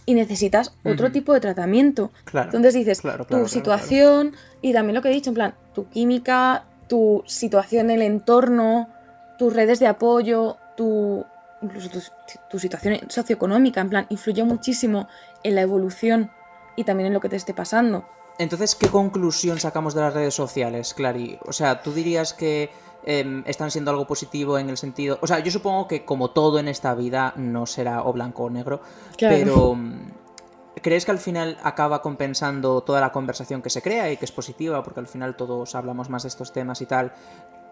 [0.06, 2.10] y necesitas otro tipo de tratamiento.
[2.32, 7.22] Entonces dices, tu situación y también lo que he dicho, en plan, tu química, tu
[7.26, 8.88] situación en el entorno,
[9.38, 11.24] tus redes de apoyo, tu
[11.62, 11.88] incluso
[12.50, 15.08] tu, situación socioeconómica, en plan, influye muchísimo
[15.42, 16.30] en la evolución
[16.76, 18.06] y también en lo que te esté pasando.
[18.38, 21.38] Entonces, ¿qué conclusión sacamos de las redes sociales, Clary?
[21.46, 22.70] O sea, ¿tú dirías que
[23.08, 25.20] Em, están siendo algo positivo en el sentido...
[25.22, 28.50] O sea, yo supongo que como todo en esta vida no será o blanco o
[28.50, 28.80] negro,
[29.18, 29.76] pero...
[29.76, 30.10] Mm,
[30.82, 34.32] ¿Crees que al final acaba compensando toda la conversación que se crea y que es
[34.32, 37.12] positiva, porque al final todos hablamos más de estos temas y tal,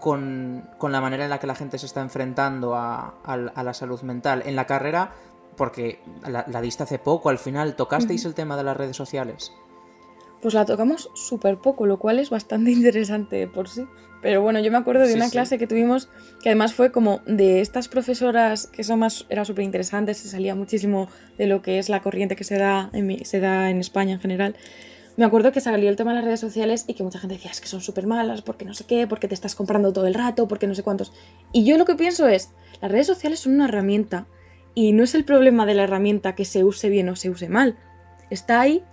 [0.00, 4.42] con, la manera en la que la gente se está enfrentando a, la salud mental?
[4.46, 5.12] En la carrera,
[5.56, 9.52] porque la, la diste hace poco, al final, ¿tocasteis el tema de las redes sociales?
[10.44, 13.86] Pues la tocamos súper poco, lo cual es bastante interesante por sí.
[14.20, 16.10] Pero bueno, yo me acuerdo de una clase que tuvimos
[16.42, 20.54] que además fue como de estas profesoras que son más, era súper interesante, se salía
[20.54, 24.12] muchísimo de lo que es la corriente que se da, en, se da en España
[24.12, 24.54] en general.
[25.16, 27.50] Me acuerdo que salió el tema de las redes sociales y que mucha gente decía,
[27.50, 30.12] es que son súper malas, porque no sé qué, porque te estás comprando todo el
[30.12, 31.14] rato, porque no sé cuántos.
[31.54, 32.50] Y yo lo que pienso es,
[32.82, 34.26] las redes sociales son una herramienta
[34.74, 37.48] y no es el problema de la herramienta que se use bien o se use
[37.48, 37.78] mal.
[38.28, 38.84] Está ahí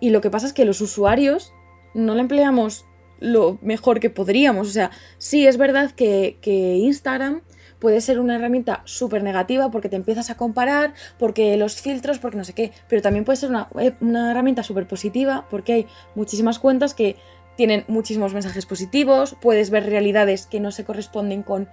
[0.00, 1.52] y lo que pasa es que los usuarios
[1.94, 2.86] no la empleamos
[3.18, 4.68] lo mejor que podríamos.
[4.68, 7.42] O sea, sí es verdad que, Instagram
[7.78, 12.38] puede ser una herramienta súper negativa porque te empiezas a comparar, porque los filtros, porque
[12.38, 13.68] no sé qué, pero también puede ser una,
[14.00, 17.16] una herramienta súper positiva porque hay muchísimas cuentas que
[17.56, 21.68] tienen muchísimos mensajes positivos, puedes ver realidades que no se corresponden con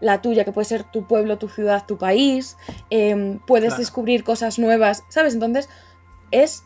[0.00, 2.56] la tuya, que puede ser tu pueblo, tu ciudad, tu país,
[2.90, 5.34] em, puedes descubrir cosas nuevas, ¿sabes?
[5.34, 5.68] Entonces
[6.30, 6.64] es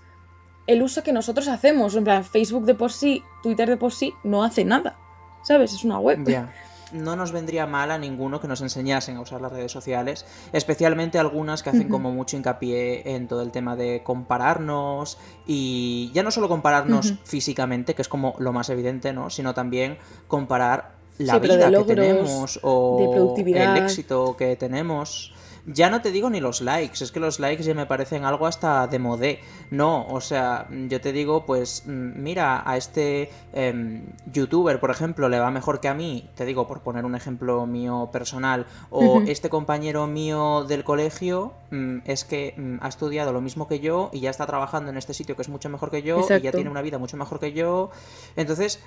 [0.67, 1.95] el uso que nosotros hacemos.
[1.95, 4.99] En plan, Facebook de por sí, Twitter de por sí, no hace nada.
[5.43, 5.73] ¿Sabes?
[5.73, 6.19] Es una web.
[6.93, 11.21] No nos vendría mal a ninguno que nos enseñasen a usar las redes sociales, especialmente
[11.21, 16.33] algunas que hacen como mucho hincapié en todo el tema de compararnos y ya no
[16.33, 19.31] solo compararnos físicamente, que es como lo más evidente, ¿no?
[19.31, 25.33] Sino también comparar la vida que tenemos o el éxito que tenemos
[25.67, 28.47] Ya no te digo ni los likes, es que los likes ya me parecen algo
[28.47, 29.41] hasta de modé.
[29.71, 35.29] No, o sea, yo te digo, pues mm, mira, a este em, youtuber, por ejemplo,
[35.29, 39.23] le va mejor que a mí, te digo, por poner un ejemplo mío personal, o
[39.27, 44.11] este compañero mío del colegio mm, es que mm, ha estudiado lo mismo que yo
[44.13, 46.53] y ya está trabajando en este sitio que es mucho mejor que yo y ya
[46.53, 47.91] tiene una vida mucho mejor que yo.
[48.37, 48.81] Entonces,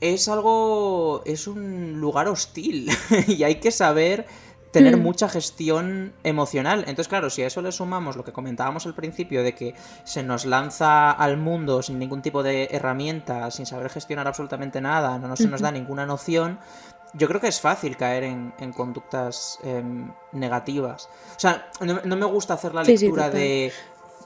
[0.00, 2.90] es algo, es un lugar hostil
[3.26, 4.26] y hay que saber
[4.70, 5.02] tener hmm.
[5.02, 6.80] mucha gestión emocional.
[6.80, 9.74] Entonces, claro, si a eso le sumamos lo que comentábamos al principio de que
[10.04, 15.18] se nos lanza al mundo sin ningún tipo de herramienta, sin saber gestionar absolutamente nada,
[15.18, 16.58] no, se nos da ninguna noción,
[17.14, 21.08] yo creo que es fácil caer en, conductas em, negativas.
[21.36, 23.72] O sea, no, me gusta hacer la lectura de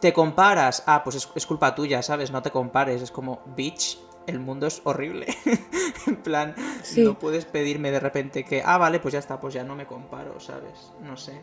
[0.01, 2.31] te comparas, ah, pues es, es, culpa tuya, ¿sabes?
[2.31, 3.99] No te compares, es como, bitch,
[4.31, 5.27] el mundo es horrible.
[6.07, 6.55] en plan,
[6.97, 9.87] no puedes pedirme de repente que, ah, vale, pues ya está, pues ya no me
[9.87, 10.93] comparo, ¿sabes?
[11.03, 11.41] No sé.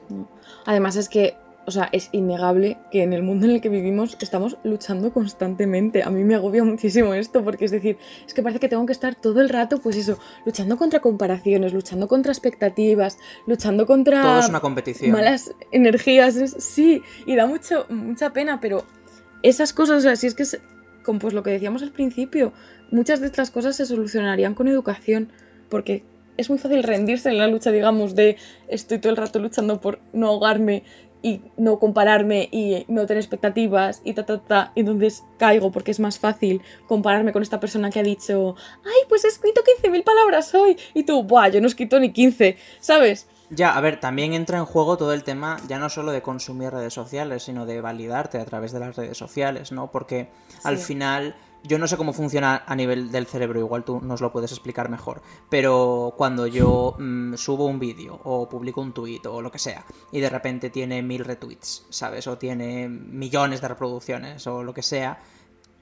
[0.65, 4.17] Además es que, o sea, es innegable que en el mundo en el que vivimos
[4.21, 6.01] estamos luchando constantemente.
[6.01, 8.93] A mí me agobia muchísimo esto, porque es decir, es que parece que tengo que
[8.93, 14.21] estar todo el rato, pues eso, luchando contra comparaciones, luchando contra expectativas, luchando contra...
[14.21, 15.11] Todo es una competición.
[15.11, 18.85] Malas energías, sí, y da mucho, mucha pena, pero
[19.43, 20.45] esas cosas, o sea, si es que
[21.07, 22.51] con pues lo que decíamos al principio,
[22.91, 25.31] muchas de estas cosas se solucionarían con educación,
[25.69, 26.03] porque
[26.35, 28.35] es muy fácil rendirse en la lucha, digamos, de
[28.67, 30.83] estoy todo el rato luchando por no ahogarme
[31.21, 35.91] y no compararme y no tener expectativas y ta ta ta, y entonces caigo porque
[35.91, 40.03] es más fácil compararme con esta persona que ha dicho, ay, pues he escrito 15.000
[40.03, 43.27] palabras hoy, y tú, buah, yo no he escrito ni 15, ¿sabes?
[43.49, 46.71] Ya, a ver, también entra en juego todo el tema ya no solo de consumir
[46.71, 49.89] redes sociales, sino de validarte a través de las redes sociales, ¿no?
[49.89, 50.29] Porque
[50.63, 54.31] al final yo no sé cómo funciona a nivel del cerebro, igual tú nos lo
[54.31, 59.41] puedes explicar mejor, pero cuando yo mm, subo un vídeo o publico un tuit o
[59.41, 62.27] lo que sea y de repente tiene mil retweets, ¿sabes?
[62.27, 65.19] O tiene millones de reproducciones o lo que sea,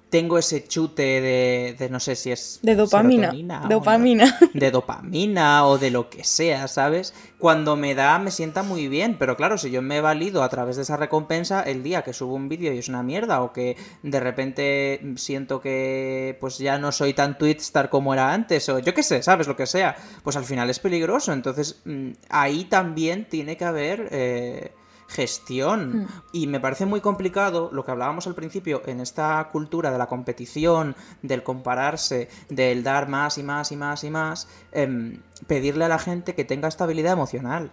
[0.09, 2.59] tengo ese chute de, no sé si es...
[2.61, 3.33] De dopamina.
[3.67, 4.37] Dopamina.
[4.53, 7.13] de dopamina o de lo que sea, ¿sabes?
[7.37, 10.49] Cuando me da me sienta muy bien, pero claro, si yo me he valido a
[10.49, 13.51] través de esa recompensa el día que subo un vídeo y es una mierda o
[13.51, 18.79] que de repente siento que pues ya no soy tan twitstar como era antes o
[18.79, 19.47] yo qué sé, ¿sabes?
[19.47, 21.33] Lo que sea, pues al final es peligroso.
[21.33, 24.07] Entonces mm, ahí también tiene que haber...
[24.11, 24.71] Eh,
[25.07, 26.03] gestión.
[26.03, 26.07] Mm.
[26.31, 30.07] Y me parece muy complicado lo que hablábamos al principio en esta cultura de la
[30.07, 35.89] competición, del compararse, del dar más y más y más y más, em, pedirle a
[35.89, 37.71] la gente que tenga estabilidad emocional.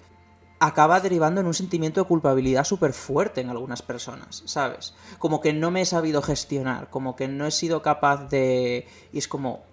[0.61, 4.95] Acaba derivando en un sentimiento de culpabilidad súper fuerte en algunas personas, ¿sabes?
[5.19, 8.87] Como que no me he sabido gestionar, como que no he sido capaz de...
[9.13, 9.65] Y es como,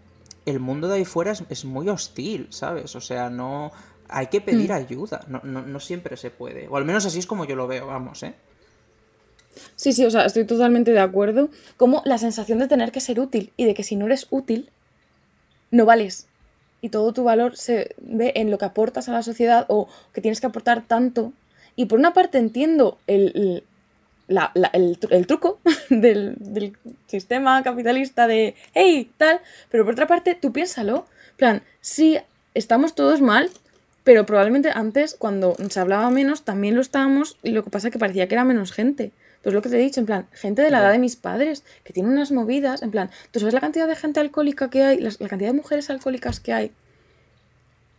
[0.48, 2.96] el mundo de ahí fuera es, es, muy hostil, ¿sabes?
[2.96, 3.72] O sea, no,
[4.10, 4.74] hay que pedir mm.
[4.74, 6.68] ayuda, no, no, siempre se puede.
[6.68, 8.34] O al menos así es como yo lo veo, vamos, ¿eh?
[9.76, 11.50] Sí, sí, o sea, estoy totalmente de acuerdo.
[11.78, 14.70] Como la sensación de tener que ser útil y de que si no eres útil,
[15.72, 16.28] no vales.
[16.82, 20.22] Y todo tu valor se ve en lo que aportas a la sociedad o que
[20.22, 21.34] tienes que aportar tanto.
[21.76, 23.64] Y por una parte entiendo el,
[24.30, 31.06] el, truco del, del, sistema capitalista de, hey, tal, pero por otra parte, tú piénsalo.
[31.38, 32.18] plan, si
[32.54, 33.50] estamos todos mal,
[34.04, 37.94] pero probablemente antes, cuando se hablaba menos, también lo estábamos, y lo que pasa es
[37.94, 39.12] que parecía que era menos gente.
[39.44, 41.64] Pues lo que te he dicho, en plan, gente de la edad de mis padres,
[41.84, 45.00] que tienen unas movidas, en plan, ¿tú sabes la cantidad de gente alcohólica que hay,
[45.00, 46.72] la, cantidad de mujeres alcohólicas que hay?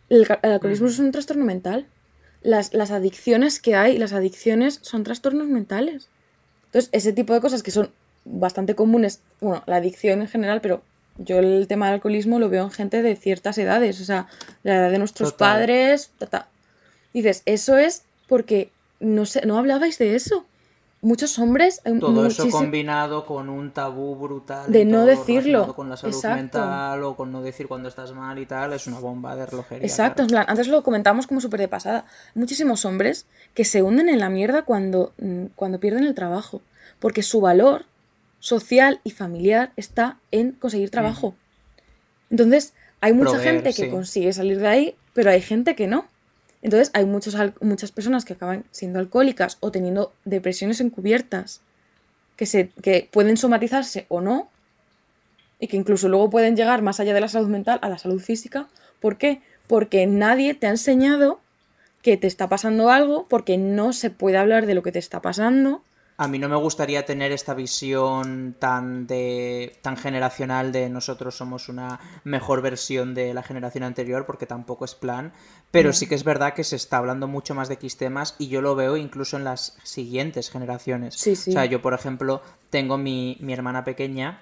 [0.09, 1.87] El, alcoholismo es un trastorno mental.
[2.43, 6.09] Las, las adicciones que hay, las adicciones son trastornos mentales.
[6.65, 7.91] Entonces, ese tipo de cosas que son
[8.25, 10.83] bastante comunes, bueno, la adicción en general, pero
[11.17, 14.27] yo el tema del alcoholismo lo veo en gente de ciertas edades, o sea,
[14.63, 16.11] la edad de nuestros padres.
[17.13, 18.71] Dices, eso es porque
[19.01, 20.45] no sé, no hablabais de eso.
[21.03, 21.81] Muchos hombres.
[21.99, 24.71] Todo eso combinado con un tabú brutal.
[24.71, 25.73] De no decirlo.
[25.73, 28.99] Con la salud mental o con no decir cuando estás mal y tal, es una
[28.99, 29.83] bomba de relojería.
[29.83, 32.05] Exacto, antes lo comentamos como súper de pasada.
[32.35, 36.61] Muchísimos hombres que se hunden en la mierda cuando, mm, cuando pierden el trabajo.
[36.99, 37.85] Porque su valor
[38.41, 41.35] social y familiar está en conseguir trabajo.
[42.29, 46.05] Entonces, hay mucha gente que consigue salir de ahí, pero hay gente que no.
[46.61, 51.61] Entonces, hay muchos, muchas personas que acaban siendo alcohólicas o teniendo depresiones encubiertas,
[52.35, 54.49] que, se, que pueden somatizarse o no,
[55.59, 58.19] y que incluso luego pueden llegar más allá de la salud mental a la salud
[58.19, 58.67] física.
[58.99, 59.41] ¿Por qué?
[59.67, 61.39] Porque nadie te ha enseñado
[62.01, 65.21] que te está pasando algo, porque no se puede hablar de lo que te está
[65.21, 65.83] pasando,
[66.17, 71.67] A mí no me gustaría tener esta visión tan de tan generacional de nosotros somos
[71.67, 75.33] una mejor versión de la generación anterior, porque tampoco es plan.
[75.71, 78.49] Pero sí que es verdad que se está hablando mucho más de X temas y
[78.49, 81.15] yo lo veo incluso en las siguientes generaciones.
[81.15, 81.51] Sí, sí.
[81.51, 84.41] O sea, yo, por ejemplo, tengo mi, mi hermana pequeña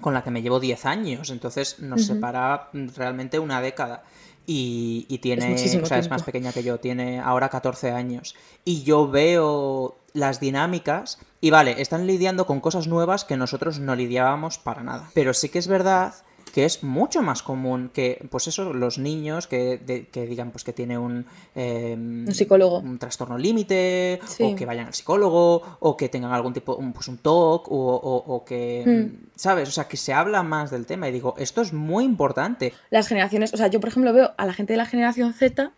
[0.00, 4.02] con la que me llevo 10 años, entonces nos separa realmente una década.
[4.46, 8.34] Y, y tiene, o sea, es más pequeña que yo, tiene ahora 14 años.
[8.64, 13.94] Y yo veo las dinámicas y vale, están lidiando con cosas nuevas que nosotros no
[13.94, 15.10] lidiábamos para nada.
[15.14, 16.14] Pero sí que es verdad
[16.52, 20.72] que es mucho más común que, pues eso, los niños que, que digan pues que
[20.72, 26.08] tiene un, em, un psicólogo, un trastorno límite, o que vayan al psicólogo, o que
[26.08, 29.30] tengan algún tipo, un, pues un TOC, o, que, hmm.
[29.34, 29.68] ¿sabes?
[29.68, 32.72] O sea, que se habla más del tema y digo, esto es muy importante.
[32.90, 35.72] Las generaciones, o sea, yo por ejemplo veo a la gente de la generación Z,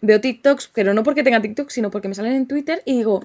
[0.00, 3.24] veo TikToks, pero no porque tenga TikTok, sino porque me salen en Twitter y digo,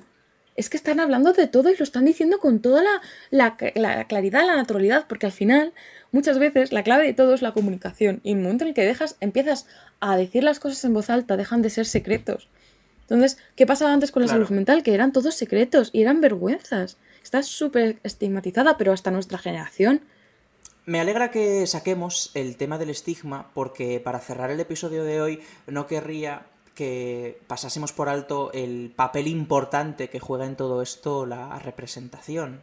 [0.60, 4.04] es que están hablando de todo y lo están diciendo con toda la, la, la,
[4.08, 5.74] claridad, la naturalidad, porque al final,
[6.12, 8.22] muchas veces, la clave de todo es la comunicación.
[8.24, 9.68] Y en el momento en el que dejas, empiezas
[10.00, 12.50] a decir las cosas en voz alta, dejan de ser secretos.
[13.02, 14.84] Entonces, ¿qué pasaba antes con la salud mental?
[14.84, 16.98] Que eran todos secretos y eran vergüenzas.
[17.24, 20.02] Está súper estigmatizada, pero hasta nuestra generación.
[20.86, 25.42] Me alegra que saquemos el tema del estigma, porque para cerrar el episodio de hoy
[25.68, 26.44] no querría
[26.76, 32.62] que pasásemos por alto el papel importante que juega en todo esto la representación.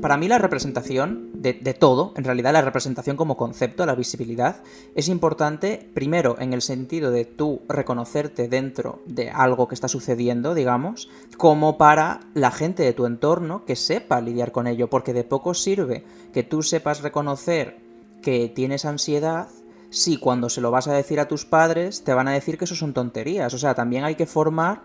[0.00, 4.62] Para mí la representación de, todo, en realidad la representación como concepto, la visibilidad,
[4.94, 10.54] es importante primero en el sentido de tú reconocerte dentro de algo que está sucediendo,
[10.54, 15.24] digamos, como para la gente de tu entorno que sepa lidiar con ello, porque de
[15.24, 17.78] poco sirve que tú sepas reconocer
[18.22, 19.48] que tienes ansiedad
[19.90, 22.64] si cuando se lo vas a decir a tus padres te van a decir que
[22.64, 23.54] eso son tonterías.
[23.54, 24.82] O sea, también hay que formar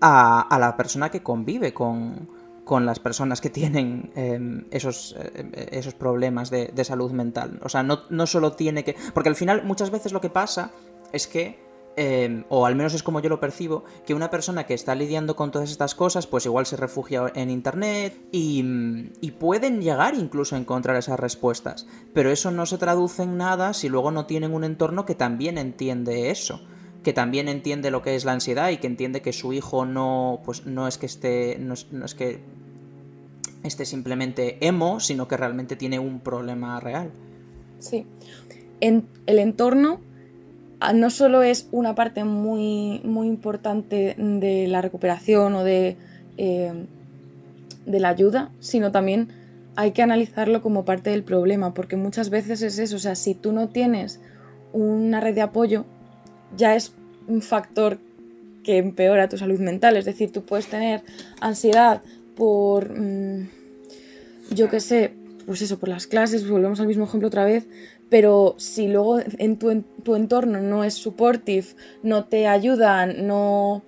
[0.00, 2.28] a, la persona que convive con,
[2.86, 7.60] las personas que tienen em, esos, em, esos problemas de, de, salud mental.
[7.62, 8.96] O sea, no, no solo tiene que...
[9.14, 10.70] Porque al final muchas veces lo que pasa
[11.12, 11.58] es que
[11.94, 15.36] Em, o al menos es como yo lo percibo, que una persona que está lidiando
[15.36, 18.62] con todas estas cosas, pues igual se refugia en internet y,
[19.38, 21.86] pueden llegar incluso a encontrar esas respuestas.
[22.14, 25.58] Pero eso no se traduce en nada si luego no tienen un entorno que también
[25.58, 26.60] entiende eso
[27.02, 30.40] que también entiende lo que es la ansiedad y que entiende que su hijo no
[30.44, 32.38] pues no es que esté no es, que
[33.64, 37.10] esté simplemente emo sino que realmente tiene un problema real.
[37.78, 38.06] Sí.
[38.80, 40.00] En el entorno
[40.84, 45.96] Ah, no solo es una parte muy, muy importante de la recuperación o de,
[46.38, 46.72] eh,
[47.86, 49.28] de la ayuda, sino también
[49.76, 53.36] hay que analizarlo como parte del problema, porque muchas veces es eso, o sea, si
[53.36, 54.18] tú no tienes
[54.72, 55.84] una red de apoyo,
[56.56, 56.92] ya es
[57.26, 57.98] un factor
[58.62, 61.02] que empeora tu salud mental, es decir, tú puedes tener
[61.40, 62.02] ansiedad
[62.36, 63.48] por, mm,
[64.50, 65.14] yo qué sé,
[65.46, 67.66] pues eso, por las clases, volvemos al mismo ejemplo otra vez,
[68.08, 71.66] pero si luego en tu, tu entorno no es supportive,
[72.02, 73.82] no te ayudan, no,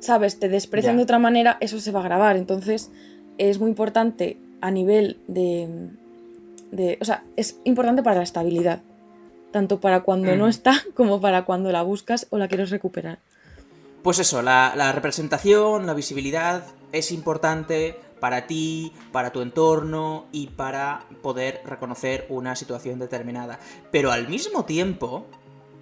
[0.00, 2.36] sabes, te desprecian de otra manera, eso se va a agravar.
[2.36, 2.90] Entonces
[3.38, 5.90] es muy importante a nivel de,
[6.72, 8.80] de o sea, es importante para la estabilidad,
[9.50, 10.50] tanto para cuando no mm.
[10.50, 13.18] está como para cuando la buscas o la quieres recuperar.
[14.02, 20.48] Pues eso, la, la representación, la visibilidad es importante para ti, para tu entorno y
[20.48, 23.58] para poder reconocer una situación determinada.
[23.90, 25.26] Pero al mismo tiempo,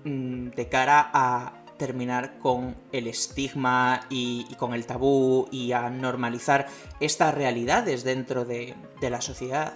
[0.05, 6.67] mm, de cara a terminar con el estigma y, con el tabú y a normalizar
[7.01, 9.75] estas realidades dentro de, la sociedad,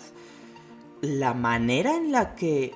[1.00, 2.74] la manera en la que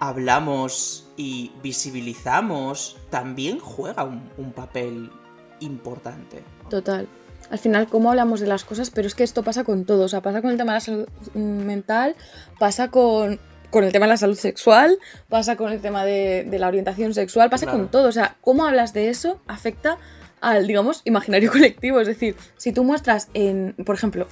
[0.00, 5.10] hablamos y visibilizamos también juega un papel
[5.60, 6.42] importante.
[6.68, 7.08] Total.
[7.50, 10.08] Al final cómo hablamos de las cosas, pero es que esto pasa con todo, o
[10.08, 12.16] sea, pasa con el tema de la salud mental,
[12.58, 13.38] pasa con,
[13.72, 17.70] el tema de la salud sexual, pasa con el tema de, la orientación sexual, pasa
[17.70, 19.98] con todo, o sea, cómo hablas de eso afecta
[20.40, 24.26] al, digamos, imaginario colectivo, es decir, si tú muestras en, por ejemplo,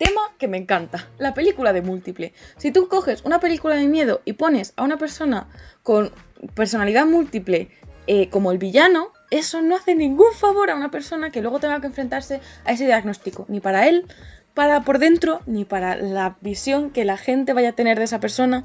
[0.00, 4.22] tema que me encanta, la película de múltiple, si tú coges una película de miedo
[4.24, 5.48] y pones a una persona
[5.82, 6.10] con
[6.54, 7.68] personalidad múltiple
[8.06, 11.82] eh, como el villano, eso no hace ningún favor a una persona que luego tenga
[11.82, 14.06] que enfrentarse a ese diagnóstico, ni para él,
[14.54, 18.20] para por dentro, ni para la visión que la gente vaya a tener de esa
[18.20, 18.64] persona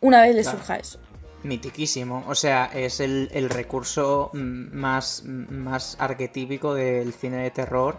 [0.00, 1.00] una vez le surja eso.
[1.44, 7.96] Mitiquísimo, o sea, es el, recurso más, más arquetípico del cine de terror,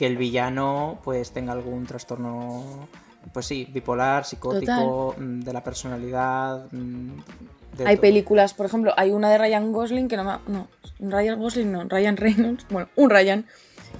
[0.00, 2.88] que el villano pues tenga algún trastorno,
[3.34, 7.10] pues sí, bipolar, psicótico, mm, de la personalidad, mm,
[7.84, 10.52] hay películas, por ejemplo, hay una de Ryan Gosling que no me...
[10.52, 10.68] No,
[11.00, 13.44] Ryan Gosling no, Ryan Reynolds, bueno, un Ryan,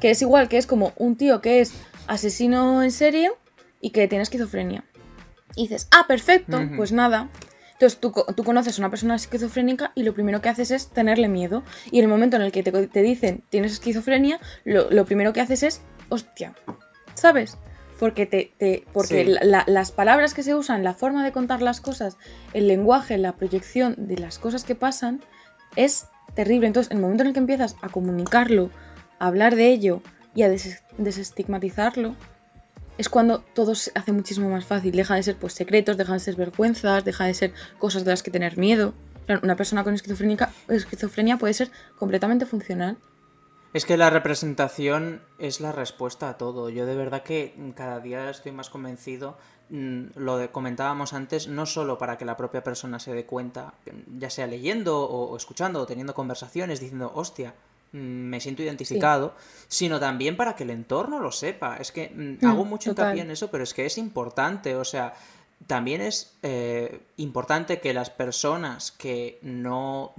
[0.00, 1.74] que es igual, que es como un tío que es
[2.06, 3.30] asesino en serie
[3.82, 4.84] y que tiene esquizofrenia.
[5.54, 7.28] Y dices, ah, perfecto, pues nada.
[7.80, 11.62] Entonces tú, conoces a una persona esquizofrénica y lo primero que haces es tenerle miedo.
[11.90, 15.62] Y en el momento en el que te, dicen tienes esquizofrenia, lo, primero que haces
[15.62, 16.54] es, hostia,
[17.14, 17.56] ¿sabes?
[17.98, 22.18] Porque, te, porque las palabras que se usan, la forma de contar las cosas,
[22.52, 25.22] el lenguaje, la proyección de las cosas que pasan,
[25.74, 26.66] es terrible.
[26.66, 28.68] Entonces, en el momento en el que empiezas a comunicarlo,
[29.18, 30.02] a hablar de ello
[30.34, 32.14] y a desestigmatizarlo,
[33.00, 34.94] es cuando todo se hace muchísimo más fácil.
[34.94, 38.22] Deja de ser pues secretos, deja de ser vergüenzas, deja de ser cosas de las
[38.22, 38.92] que tener miedo.
[39.42, 42.98] Una persona con esquizofrenia puede ser completamente funcional.
[43.72, 46.68] Es que la representación es la respuesta a todo.
[46.68, 49.38] Yo de verdad que cada día estoy más convencido,
[49.70, 53.72] mm, lo comentábamos antes, no solo para que la propia persona se dé cuenta,
[54.18, 57.54] ya sea leyendo o escuchando o teniendo conversaciones, diciendo, hostia,
[57.92, 59.34] me siento identificado,
[59.68, 61.76] sino también para que el entorno lo sepa.
[61.76, 65.14] Es que mm, hago mucho hincapié en eso, pero es que es importante, o sea,
[65.66, 70.14] también es eh, importante que las personas que no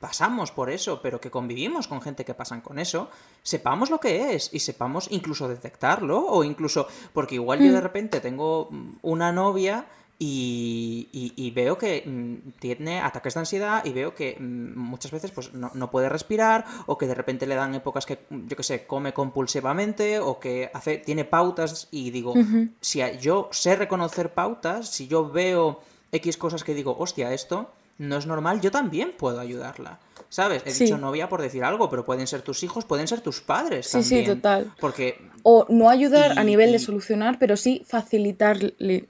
[0.00, 3.08] pasamos por eso, pero que convivimos con gente que pasan con eso,
[3.42, 7.82] sepamos lo que es y sepamos incluso detectarlo o incluso, porque igual yo de mm.
[7.82, 8.68] repente tengo
[9.02, 9.86] una novia
[10.20, 15.52] y, veo que mm, tiene ataques de ansiedad y veo que mm, muchas veces pues
[15.54, 19.12] no, puede respirar o que de repente le dan épocas que, yo que sé, come
[19.12, 22.34] compulsivamente o que hace, tiene pautas y digo,
[22.80, 28.16] si yo sé reconocer pautas, si yo veo X cosas que digo, hostia, esto no
[28.16, 29.98] es normal, yo también puedo ayudarla.
[30.30, 30.62] ¿Sabes?
[30.66, 33.86] He dicho novia por decir algo, pero pueden ser tus hijos, pueden ser tus padres.
[33.86, 34.70] Sí, sí, total.
[34.78, 35.18] Porque...
[35.42, 39.08] O no ayudar a nivel de solucionar, pero sí facilitarle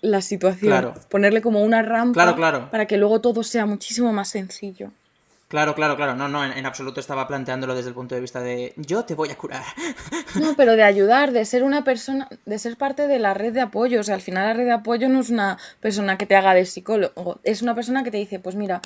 [0.00, 0.94] la situación.
[1.08, 2.36] Ponerle como una rampa
[2.70, 4.90] para que luego todo sea muchísimo más sencillo.
[5.50, 6.14] Claro, claro, claro.
[6.14, 9.30] No, no, en, absoluto estaba planteándolo desde el punto de vista de yo te voy
[9.30, 9.64] a curar.
[10.40, 13.60] No, pero de ayudar, de ser una persona, de ser parte de la red de
[13.60, 13.98] apoyo.
[13.98, 16.54] O sea, al final la red de apoyo no es una persona que te haga
[16.54, 18.80] de psicólogo, es una persona que te dice, pues mira,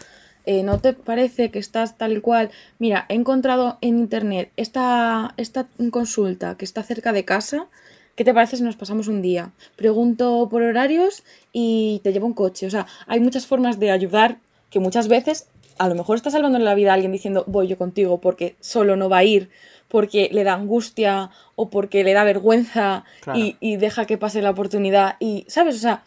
[0.46, 2.50] eh, ¿no te parece que estás tal y cual?
[2.78, 7.66] Mira, he encontrado en internet esta, esta consulta que está cerca de casa
[8.14, 9.52] ¿qué te parece si nos pasamos un día?
[9.76, 12.66] Pregunto por horarios y te llevo un coche.
[12.66, 14.38] O sea, hay muchas formas de ayudar
[14.70, 15.46] que muchas veces
[15.78, 18.96] a lo mejor estás salvando la vida a alguien diciendo voy yo contigo porque solo
[18.96, 19.50] no va a ir,
[19.88, 23.04] porque le da angustia o porque le da vergüenza
[23.34, 25.16] y, deja que pase la oportunidad.
[25.20, 25.76] Y, ¿sabes?
[25.76, 26.04] O sea,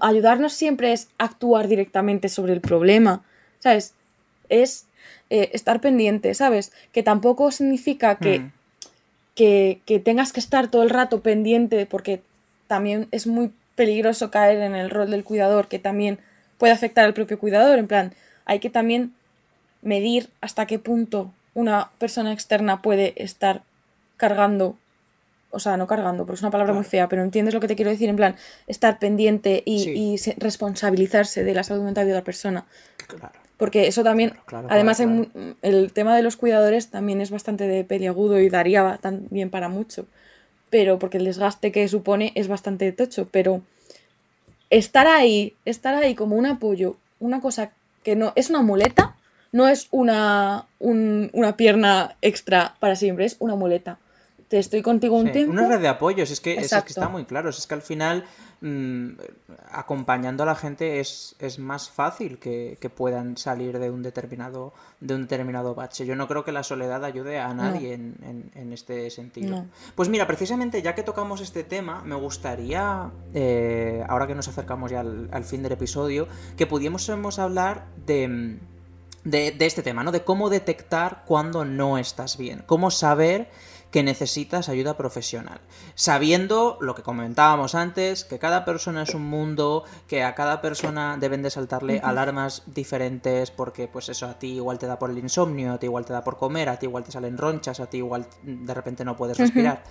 [0.00, 3.22] ayudarnos siempre es actuar directamente sobre el problema,
[3.60, 3.94] ¿sabes?
[4.48, 4.86] Es
[5.30, 6.72] eh, estar pendiente, ¿sabes?
[6.92, 8.40] Que tampoco significa que...
[8.40, 8.57] Mm
[9.38, 12.20] que, tengas que estar todo el rato pendiente porque
[12.66, 16.18] también es muy peligroso caer en el rol del cuidador que también
[16.58, 17.78] puede afectar al propio cuidador.
[17.78, 18.14] En plan,
[18.46, 19.14] hay que también
[19.80, 23.62] medir hasta qué punto una persona externa puede estar
[24.16, 24.76] cargando,
[25.52, 27.76] o sea, no cargando, porque es una palabra muy fea, pero entiendes lo que te
[27.76, 28.34] quiero decir, en plan,
[28.66, 32.66] estar pendiente y, responsabilizarse de la salud mental de otra persona.
[33.06, 33.47] Claro.
[33.58, 34.34] Porque eso también,
[34.68, 35.00] además
[35.62, 40.06] el tema de los cuidadores también es bastante de peliagudo y daría también para mucho.
[40.70, 43.28] Pero porque el desgaste que supone es bastante tocho.
[43.32, 43.62] Pero
[44.70, 47.72] estar ahí, estar ahí como un apoyo, una cosa
[48.04, 49.16] que no es una muleta,
[49.50, 53.98] no es una, una pierna extra para siempre, es una muleta.
[54.48, 55.52] Te estoy contigo un tiempo.
[55.52, 57.50] Una red de apoyos, es que, es que está muy claro.
[57.50, 58.24] Es que al final
[58.60, 59.10] Mm,
[59.70, 65.14] acompañando a la gente es, es más fácil que, puedan salir de un determinado de
[65.14, 66.04] un determinado bache.
[66.04, 69.64] Yo no creo que la soledad ayude a nadie en, este sentido.
[69.94, 74.90] Pues mira, precisamente ya que tocamos este tema, me gustaría, eh, ahora que nos acercamos
[74.90, 78.58] ya al, fin del episodio, que pudiésemos hablar de,
[79.22, 80.10] de, de este tema, ¿no?
[80.10, 83.48] De cómo detectar cuando no estás bien, cómo saber
[83.90, 85.60] que necesitas ayuda profesional.
[85.94, 91.16] Sabiendo lo que comentábamos antes, que cada persona es un mundo, que a cada persona
[91.18, 95.18] deben de saltarle alarmas diferentes porque pues eso a ti igual te da por el
[95.18, 97.86] insomnio, a ti igual te da por comer, a ti igual te salen ronchas, a
[97.86, 99.82] ti igual de repente no puedes respirar.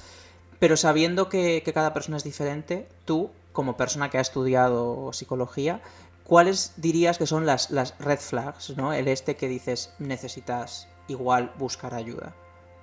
[0.60, 5.82] Pero sabiendo que, cada persona es diferente, tú, como persona que ha estudiado psicología,
[6.24, 8.94] ¿cuáles dirías que son las, las red flags, ¿no?
[8.94, 12.34] El este que dices necesitas igual buscar ayuda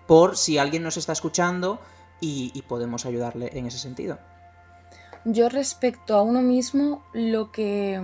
[0.06, 1.80] por si alguien nos está escuchando
[2.20, 4.18] y, podemos ayudarle en ese sentido.
[5.24, 8.00] Yo respecto a uno mismo, lo que,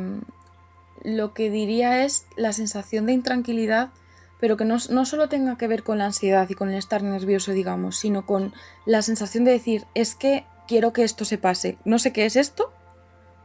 [1.02, 3.90] lo que diría es la sensación de intranquilidad,
[4.38, 7.52] pero que no, solo tenga que ver con la ansiedad y con el estar nervioso,
[7.52, 8.52] digamos, sino con
[8.86, 11.76] la sensación de decir, es que quiero que esto se pase.
[11.84, 12.72] No sé qué es esto,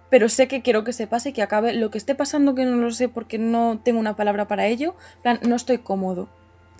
[0.09, 1.73] pero sé que quiero que se pase, que acabe.
[1.73, 4.95] Lo que esté pasando, que no lo sé porque no tengo una palabra para ello,
[5.21, 6.29] plan, no estoy cómodo.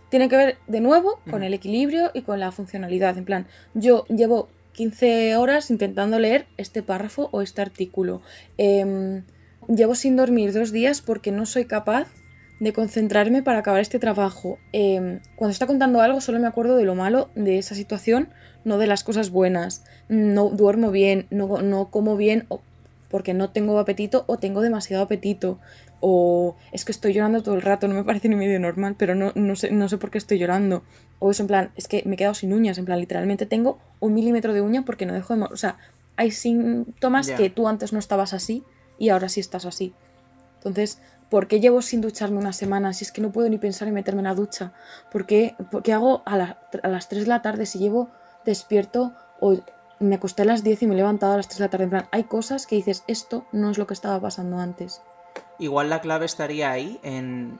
[0.09, 3.17] Tiene que ver de nuevo con el equilibrio y con la funcionalidad.
[3.17, 8.21] En plan, yo llevo 15 horas intentando leer este párrafo o este artículo.
[8.57, 9.23] Em,
[9.67, 12.07] llevo sin dormir dos días porque no soy capaz
[12.59, 14.57] de concentrarme para acabar este trabajo.
[14.71, 18.29] Em, cuando está contando algo solo me acuerdo de lo malo de esa situación,
[18.63, 19.83] no de las cosas buenas.
[20.07, 22.47] No duermo bien, no, no como bien
[23.09, 25.59] porque no tengo apetito o tengo demasiado apetito.
[26.01, 29.15] O es que estoy llorando todo el rato, no me parece ni medio normal, pero
[29.15, 30.83] no, no, sé, no sé por qué estoy llorando.
[31.19, 33.79] O eso en plan, es que me he quedado sin uñas, en plan, literalmente tengo
[33.99, 35.43] un milímetro de uña porque no dejo de...
[35.43, 35.77] O sea,
[36.17, 38.63] hay síntomas que tú antes no estabas así
[38.97, 39.93] y ahora sí estás así.
[40.57, 43.87] Entonces, ¿por qué llevo sin ducharme una semana si es que no puedo ni pensar
[43.87, 44.73] en meterme en la ducha?
[45.11, 45.55] ¿Por qué,
[45.93, 48.09] hago a, las 3 de la tarde si llevo
[48.45, 49.57] despierto o
[49.99, 51.83] me acosté a las 10 y me he levantado a las 3 de la tarde?
[51.83, 55.01] En plan, hay cosas que dices, esto no es lo que estaba pasando antes.
[55.59, 57.59] Igual la clave estaría ahí en,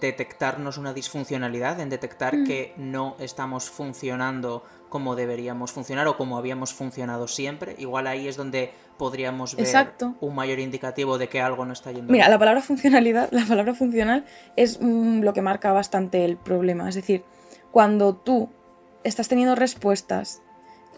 [0.00, 2.46] detectarnos una disfuncionalidad, en detectar mm.
[2.46, 7.74] que no estamos funcionando como deberíamos funcionar o como habíamos funcionado siempre.
[7.78, 12.12] Igual ahí es donde podríamos ver un mayor indicativo de que algo no está yendo
[12.12, 14.24] Mira, la palabra funcionalidad, la palabra funcional
[14.56, 16.88] es mm, lo que marca bastante el problema.
[16.88, 17.24] Es decir,
[17.72, 18.50] cuando tú
[19.02, 20.42] estás teniendo respuestas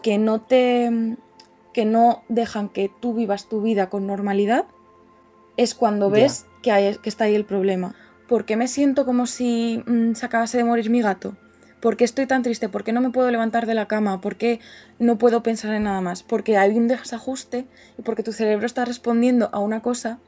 [0.01, 1.17] que no te
[1.73, 4.65] que no dejan que tú vivas tu vida con normalidad,
[5.57, 7.95] es cuando ves que, hay, que está ahí el problema.
[8.27, 11.35] ¿Por qué me siento como si mm, se acabase de morir mi gato?
[11.79, 12.69] ¿Por qué estoy tan triste?
[12.69, 14.21] ¿Por qué no me puedo levantar de la cama?
[14.21, 14.61] ¿Por qué
[14.99, 16.23] no puedo pensar en nada más?
[16.23, 17.65] Porque hay un desajuste
[17.97, 20.19] y porque tu cerebro está respondiendo a una cosa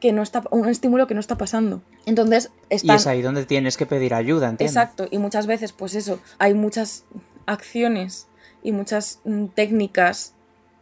[0.00, 1.82] que no está, un estímulo que no está pasando.
[2.06, 4.74] Entonces, Y es ahí donde tienes que pedir ayuda, ¿entiendes?
[4.74, 7.04] Exacto, y muchas veces, pues eso, hay muchas
[7.44, 8.26] acciones
[8.62, 10.32] y muchas mm, técnicas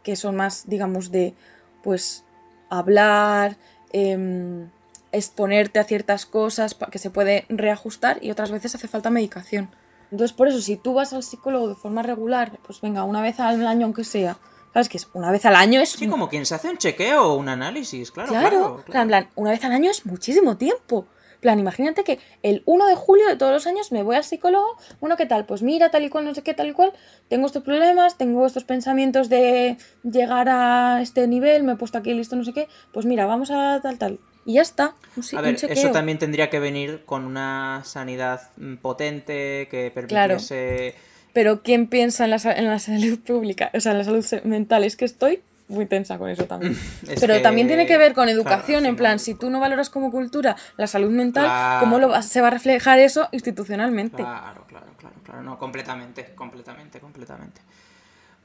[0.03, 1.35] que son más, digamos, de,
[1.83, 2.23] pues,
[2.69, 3.57] hablar,
[3.91, 4.69] em,
[5.11, 9.69] exponerte a ciertas cosas que se puede reajustar y otras veces hace falta medicación.
[10.11, 13.39] Entonces, por eso, si tú vas al psicólogo de forma regular, pues venga, una vez
[13.39, 14.37] al año aunque sea,
[14.73, 15.07] ¿sabes qué es?
[15.13, 15.89] Una vez al año es...
[15.89, 18.29] Sí, como quien se hace un chequeo o un análisis, claro.
[18.29, 21.05] Claro, claro, En plan, una vez al año es muchísimo tiempo.
[21.39, 24.77] Plan, imagínate que el 1 de julio de todos los años me voy al psicólogo,
[24.99, 25.45] bueno, ¿qué tal?
[25.45, 26.93] Pues mira, tal y cual, no sé qué, tal y cual,
[27.27, 32.13] tengo estos problemas, tengo estos pensamientos de llegar a este nivel, me he puesto aquí
[32.13, 34.95] listo, no sé qué, pues mira, vamos a tal, tal y ya está.
[35.35, 40.95] a ver, eso también tendría que venir con una sanidad mm, potente que permitiese...
[41.33, 43.69] Pero ¿quién piensa en la, en la salud pública?
[43.75, 44.83] O sea, en la salud mental.
[44.83, 46.77] Es que estoy muy tensa con eso también.
[47.19, 50.55] Pero también tiene que ver con educación, en plan, si tú no valoras como cultura
[50.75, 54.17] la salud mental, ¿cómo lo, se va a reflejar eso institucionalmente?
[54.17, 57.61] Claro, claro, claro, claro, no, completamente, completamente, completamente.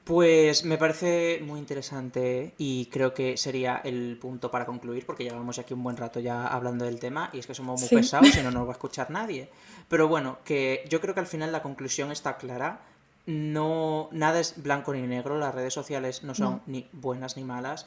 [0.05, 5.59] Pues me parece muy interesante y creo que sería el punto para concluir, porque llevamos
[5.59, 8.43] aquí un buen rato ya hablando del tema y es que somos muy pesados y
[8.43, 9.49] no nos va a escuchar nadie.
[9.89, 12.81] Pero bueno, que yo creo que al final la conclusión está clara.
[13.27, 17.87] No, nada es blanco ni negro, las redes sociales no son ni buenas ni malas.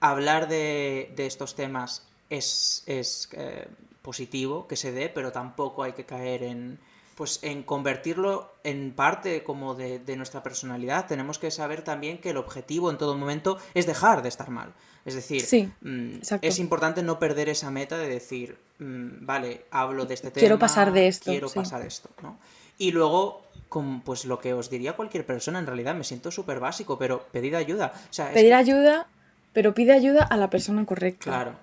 [0.00, 3.68] Hablar de, estos temas es, es eh,
[4.00, 6.78] positivo que se dé, pero tampoco hay que caer en,
[7.20, 12.38] pues en convertirlo en parte como de, nuestra personalidad, tenemos que saber también que el
[12.38, 14.72] objetivo en todo momento es dejar de estar mal.
[15.04, 20.14] Es decir, mm, es importante no perder esa meta de decir, mm, vale, hablo de
[20.14, 20.40] este tema.
[20.40, 21.30] Quiero pasar de esto.
[21.30, 22.38] Quiero pasar esto, ¿no?
[22.78, 26.60] Y luego, con, pues lo que os diría cualquier persona, en realidad me siento súper
[26.60, 27.94] básico, pero pedir ayuda.
[28.34, 29.06] pedir ayuda,
[29.54, 31.24] pero pide ayuda a la persona correcta.
[31.24, 31.54] Claro,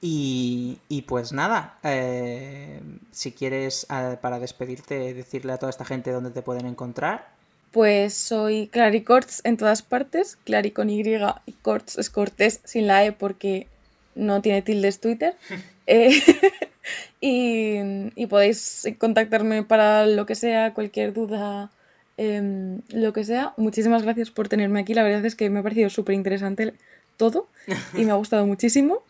[0.00, 2.80] y, pues nada, eh,
[3.10, 7.28] si quieres eh, para despedirte decirle a toda esta gente dónde te pueden encontrar.
[7.72, 11.02] Pues soy Claricorts en todas partes, Clari con Y
[11.46, 13.66] y Corts es Cortés sin la E porque
[14.14, 15.36] no tiene tildes Twitter.
[15.90, 16.20] Eh,
[17.20, 21.70] y, podéis contactarme para lo que sea, cualquier duda,
[22.16, 23.54] em, lo que sea.
[23.56, 26.74] Muchísimas gracias por tenerme aquí, la verdad es que me ha parecido súper interesante
[27.16, 27.48] todo
[27.94, 29.02] y me ha gustado muchísimo.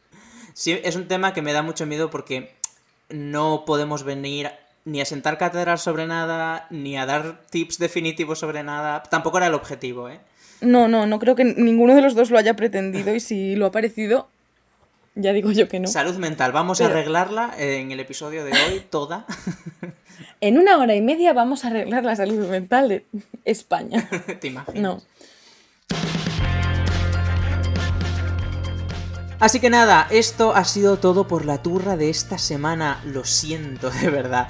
[0.54, 2.50] Sí, es un tema que me da mucho miedo porque
[3.10, 4.50] no podemos venir
[4.84, 9.02] ni a sentar cátedras sobre nada, ni a dar tips definitivos sobre nada.
[9.02, 10.18] Tampoco era el objetivo, ¿eh?
[10.60, 13.66] No, no, no creo que ninguno de los dos lo haya pretendido y si lo
[13.66, 14.28] ha parecido,
[15.18, 15.88] ya digo yo que no.
[15.88, 19.26] Salud mental, vamos a arreglarla en el episodio de hoy, toda.
[20.40, 23.04] en una hora y media vamos a arreglar la salud mental de
[23.44, 24.08] España.
[24.40, 24.80] ¿Te imaginas?
[24.80, 25.02] No.
[29.40, 33.00] Así que nada, esto ha sido todo por la turra de esta semana.
[33.04, 34.48] Lo siento, de verdad.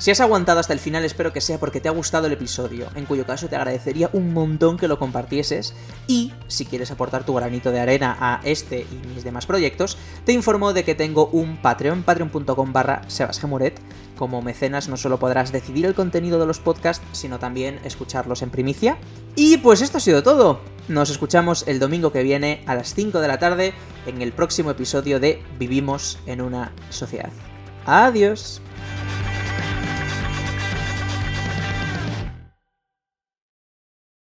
[0.00, 2.88] Si has aguantado hasta el final espero que sea porque te ha gustado el episodio,
[2.94, 5.74] en cuyo caso te agradecería un montón que lo compartieses
[6.06, 10.32] y si quieres aportar tu granito de arena a este y mis demás proyectos, te
[10.32, 13.78] informo de que tengo un Patreon, patreon.com barra sebasgemuret.
[14.16, 18.48] Como mecenas no solo podrás decidir el contenido de los podcasts, sino también escucharlos en
[18.48, 18.96] primicia.
[19.36, 20.60] Y pues esto ha sido todo.
[20.88, 23.74] Nos escuchamos el domingo que viene a las 5 de la tarde
[24.06, 27.32] en el próximo episodio de Vivimos en una sociedad.
[27.84, 28.62] Adiós.